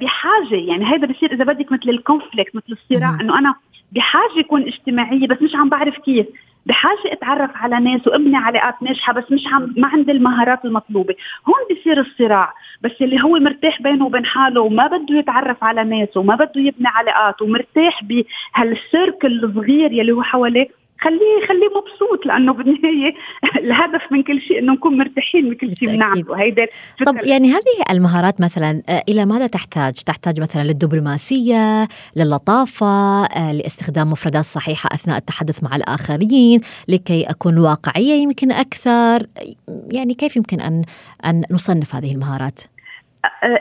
بحاجة 0.00 0.54
يعني 0.54 0.84
هذا 0.84 1.06
بصير 1.06 1.32
إذا 1.32 1.44
بدك 1.44 1.72
مثل 1.72 1.90
الكونفليكت 1.90 2.56
مثل 2.56 2.72
الصراع 2.72 3.18
إنه 3.20 3.38
أنا 3.38 3.54
بحاجة 3.92 4.38
يكون 4.38 4.62
اجتماعية 4.62 5.26
بس 5.26 5.42
مش 5.42 5.54
عم 5.54 5.68
بعرف 5.68 5.98
كيف. 5.98 6.26
بحاجة 6.66 7.12
أتعرف 7.12 7.50
على 7.54 7.80
ناس 7.80 8.06
وأبني 8.06 8.36
علاقات 8.36 8.82
ناجحة 8.82 9.12
بس 9.12 9.24
مش 9.32 9.46
عم 9.46 9.74
ما 9.76 9.88
عندي 9.88 10.12
المهارات 10.12 10.64
المطلوبة. 10.64 11.14
هون 11.48 11.78
بصير 11.80 12.00
الصراع 12.00 12.52
بس 12.82 12.92
اللي 13.00 13.22
هو 13.22 13.38
مرتاح 13.38 13.82
بينه 13.82 14.06
وبين 14.06 14.26
حاله 14.26 14.60
وما 14.60 14.86
بده 14.86 15.18
يتعرف 15.18 15.64
على 15.64 15.84
ناس 15.84 16.16
وما 16.16 16.34
بده 16.36 16.60
يبني 16.60 16.88
علاقات 16.88 17.42
ومرتاح 17.42 18.00
بهالسيركل 18.04 19.44
الصغير 19.44 19.92
يلي 19.92 20.12
هو 20.12 20.22
حواليه. 20.22 20.85
خليه 21.00 21.46
خليه 21.48 21.68
مبسوط 21.76 22.26
لأنه 22.26 22.52
بالنهاية 22.56 23.14
الهدف 23.56 24.12
من 24.12 24.22
كل 24.22 24.40
شيء 24.40 24.58
إنه 24.58 24.72
نكون 24.72 24.98
مرتاحين 24.98 25.50
بكل 25.50 25.76
شيء 25.76 25.88
بنعمله 25.88 26.40
هيدا 26.42 26.66
طب 27.06 27.16
يعني 27.24 27.48
هذه 27.48 27.90
المهارات 27.90 28.40
مثلا 28.40 28.82
آه، 28.88 29.02
إلى 29.08 29.26
ماذا 29.26 29.46
تحتاج؟ 29.46 29.94
تحتاج 29.94 30.40
مثلا 30.40 30.62
للدبلوماسية، 30.62 31.88
للطافه، 32.16 33.24
آه، 33.24 33.52
لاستخدام 33.52 34.10
مفردات 34.10 34.44
صحيحة 34.44 34.88
أثناء 34.94 35.16
التحدث 35.16 35.62
مع 35.62 35.76
الآخرين، 35.76 36.60
لكي 36.88 37.22
أكون 37.22 37.58
واقعية 37.58 38.14
يمكن 38.22 38.52
أكثر، 38.52 39.26
يعني 39.90 40.14
كيف 40.14 40.36
يمكن 40.36 40.60
أن 40.60 40.82
أن 41.24 41.42
نصنف 41.50 41.94
هذه 41.94 42.12
المهارات؟ 42.12 42.60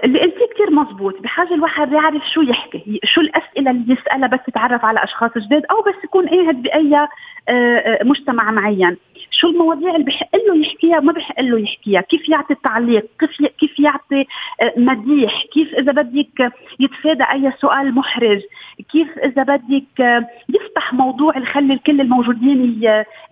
اللي 0.04 0.20
قلتيه 0.20 0.46
كثير 0.54 0.72
مزبوط. 0.72 1.22
بحاجة 1.22 1.54
الواحد 1.54 1.92
يعرف 1.92 2.24
شو 2.34 2.42
يحكي 2.42 3.00
شو 3.04 3.22
الأسئلة 3.22 3.72
اللي 3.72 3.94
يسألها 3.94 4.28
بس 4.28 4.40
يتعرف 4.48 4.86
على 4.86 5.04
أشخاص 5.04 5.32
جداد 5.38 5.66
أو 5.72 5.82
بس 5.82 6.04
يكون 6.04 6.28
قاعد 6.28 6.62
بأي 6.62 6.96
آه، 6.96 7.10
آه، 7.50 8.04
مجتمع 8.04 8.52
معين. 8.52 8.98
شو 9.32 9.48
المواضيع 9.48 9.96
اللي 9.96 10.06
بحق 10.06 10.36
له 10.36 10.56
يحكيها 10.56 11.00
ما 11.00 11.14
بحق 11.14 11.42
له 11.42 11.60
يحكيها؟ 11.60 12.02
كيف 12.02 12.30
يعطي 12.30 12.56
تعليق 12.56 13.06
كيف 13.20 13.46
كيف 13.60 13.80
يعطي 13.80 14.26
آه، 14.62 14.74
مديح؟ 14.78 15.44
كيف 15.54 15.74
إذا 15.74 15.92
بدك 15.92 16.54
يتفادى 16.80 17.24
أي 17.24 17.52
سؤال 17.58 17.96
محرج؟ 17.96 18.42
كيف 18.92 19.18
إذا 19.18 19.44
بدك 19.44 20.02
آه، 20.02 20.28
يفتح 20.50 20.94
موضوع 20.94 21.38
يخلي 21.38 21.74
الكل 21.74 22.02
الموجودين 22.02 22.82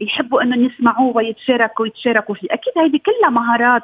يحبوا 0.02 0.42
إنهم 0.42 0.64
يسمعوه 0.64 1.18
ويتشاركوا 1.18 1.88
يتشاركوا 1.88 2.36
فيه؟ 2.36 2.48
أكيد 2.52 2.74
هذه 2.78 3.00
كلها 3.06 3.30
مهارات 3.30 3.84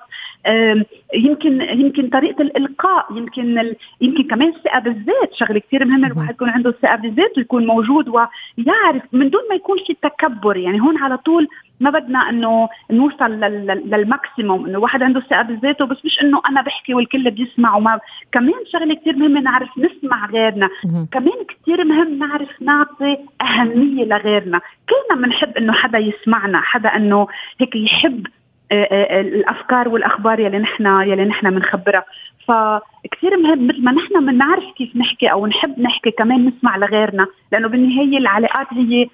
يمكن 1.16 1.62
يمكن 1.62 2.10
طريقة 2.10 2.42
الإلقاء 2.42 3.06
يمكن 3.18 3.74
يمكن 4.02 4.24
كمان 4.24 4.48
الثقة 4.48 4.80
بالذات. 4.80 5.34
شغلة 5.34 5.60
كثير 5.60 5.86
مهمة 5.86 6.08
الواحد 6.08 6.30
يكون 6.30 6.50
عنده 6.50 6.72
ثقه 6.72 6.96
بالذات 6.96 7.38
ويكون 7.38 7.68
موجود 7.68 8.08
ويعرف 8.08 9.04
من 9.12 9.30
دون 9.30 9.42
ما 9.50 9.56
يكون 9.56 9.78
في 9.88 9.98
تكبر. 10.02 10.58
يعني 10.58 10.82
هون 10.82 10.98
على 10.98 11.18
طول 11.18 11.48
ما 11.80 11.90
بدنا 11.90 12.30
إنه 12.30 12.70
نوصل 12.92 13.32
للماكسيموم 13.32 14.66
إنه 14.66 14.78
الواحد 14.78 15.04
عنده 15.04 15.20
ثقه 15.20 15.42
بذاته 15.42 15.86
بس 15.86 16.06
مش 16.06 16.22
إنه 16.24 16.42
أنا 16.50 16.62
بحكي 16.62 16.94
والكل 16.94 17.32
بيسمع. 17.32 17.76
وما 17.76 18.00
كمان 18.32 18.54
شغلة 18.74 18.94
كثير 18.96 19.16
مهمة 19.16 19.42
نعرف 19.42 19.70
نسمع 19.78 20.26
غيرنا. 20.26 20.70
كمان 21.12 21.38
كثير 21.48 21.86
مهم 21.86 22.18
نعرف 22.18 22.62
نعطي 22.62 23.18
أهمية 23.42 24.06
لغيرنا. 24.06 24.62
كلنا 24.90 25.22
بنحب 25.22 25.58
إنه 25.58 25.74
حدا 25.74 25.98
يسمعنا 25.98 26.62
حدا 26.62 26.90
إنه 26.96 27.28
هيك 27.60 27.76
يحب 27.76 28.28
الأفكار 28.72 29.90
والأخبار 29.90 30.40
يلي 30.40 30.60
نحن 30.60 30.86
يلي 30.86 31.26
نحن 31.26 31.52
بنخبرها 31.52 32.06
فكثير 32.48 33.38
مهم 33.38 33.68
مثل 33.68 33.84
ما 33.84 33.92
نحن 33.92 34.26
بنعرف 34.26 34.64
كيف 34.78 34.96
نحكي 34.96 35.32
أو 35.32 35.48
نحب 35.48 35.80
نحكي 35.80 36.12
كمان 36.12 36.46
نسمع 36.46 36.78
لغيرنا 36.78 37.28
لأنه 37.52 37.68
بالنهاية 37.68 38.18
العلاقات 38.18 38.68
هي 38.74 39.08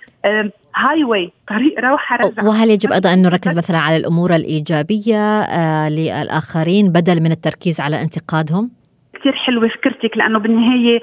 هاي 0.75 1.03
واي 1.03 1.31
طريق 1.47 1.79
روحة 1.79 2.15
رجع 2.15 2.43
وهل 2.43 2.69
يجب 2.69 2.91
أيضا 2.91 3.13
أن 3.13 3.21
نركز 3.21 3.57
مثلا 3.57 3.77
على 3.77 3.97
الأمور 3.97 4.35
الإيجابية 4.35 5.41
آه 5.41 5.89
للآخرين 5.89 6.89
بدل 6.89 7.21
من 7.21 7.31
التركيز 7.31 7.81
على 7.81 8.01
انتقادهم؟ 8.01 8.71
كثير 9.13 9.33
حلوة 9.33 9.67
فكرتك 9.67 10.17
لأنه 10.17 10.39
بالنهاية 10.39 10.99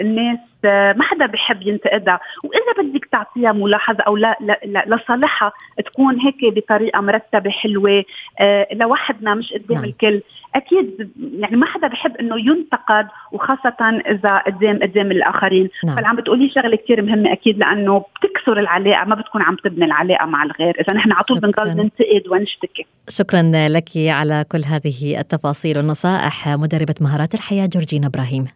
الناس 0.00 0.38
ما 0.64 1.02
حدا 1.02 1.26
بحب 1.26 1.62
ينتقدها؟ 1.62 2.20
وإذا 2.44 2.88
بدك 2.88 3.04
تعطيها 3.04 3.52
ملاحظة 3.52 4.02
أو 4.06 4.16
لا, 4.16 4.36
لا, 4.40 4.60
لا 4.64 4.96
لصالحها 4.96 5.52
تكون 5.86 6.20
هيك 6.20 6.54
بطريقة 6.54 7.00
مرتبة 7.00 7.50
حلوة 7.50 8.04
آه 8.40 8.66
لوحدنا 8.72 9.34
مش 9.34 9.52
قدام 9.52 9.78
نعم. 9.78 9.84
الكل. 9.84 10.22
أكيد 10.54 11.10
يعني 11.38 11.56
ما 11.56 11.66
حدا 11.66 11.86
بحب 11.86 12.16
إنه 12.16 12.38
ينتقد 12.38 13.06
وخاصة 13.32 14.00
إذا 14.10 14.38
قدام 14.38 14.78
قدام 14.82 15.10
الآخرين. 15.10 15.68
نعم. 15.84 15.94
فاللي 15.94 16.08
عم 16.08 16.16
بتقولي 16.16 16.50
شغلة 16.50 16.76
كثير 16.76 17.02
مهمة 17.02 17.32
أكيد 17.32 17.58
لأنه 17.58 17.98
بتكسر 17.98 18.58
العلاقة 18.58 19.04
ما 19.04 19.14
بتكون 19.14 19.42
عم 19.42 19.56
تبني 19.56 19.84
العلاقة 19.84 20.26
مع 20.26 20.42
الغير. 20.42 20.80
إذا 20.80 20.92
نحن 20.92 21.12
على 21.12 21.24
طول 21.24 21.40
بنضل 21.40 21.68
ننتقد 21.68 22.22
ونشتكي. 22.30 22.86
شكرا 23.08 23.42
لك 23.68 23.88
على 23.96 24.44
كل 24.52 24.62
هذه 24.64 25.20
التفاصيل 25.20 25.76
والنصائح 25.76 26.48
مدربة 26.48 26.94
مهارات 27.00 27.34
الحياة 27.34 27.66
جورجينا 27.66 28.06
إبراهيم. 28.06 28.46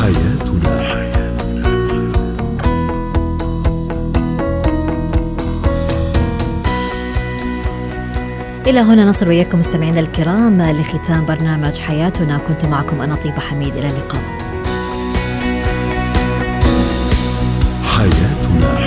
حياتنا. 0.00 0.80
إلى 8.66 8.80
هنا 8.80 9.04
نصل 9.04 9.28
وإياكم 9.28 9.58
مستمعينا 9.58 10.00
الكرام 10.00 10.62
لختام 10.62 11.26
برنامج 11.26 11.78
حياتنا. 11.78 12.38
كنت 12.38 12.64
معكم 12.64 13.00
أنا 13.00 13.14
طيبة 13.14 13.40
حميد 13.40 13.76
إلى 13.76 13.86
اللقاء. 13.88 14.22
حياتنا. 17.84 18.79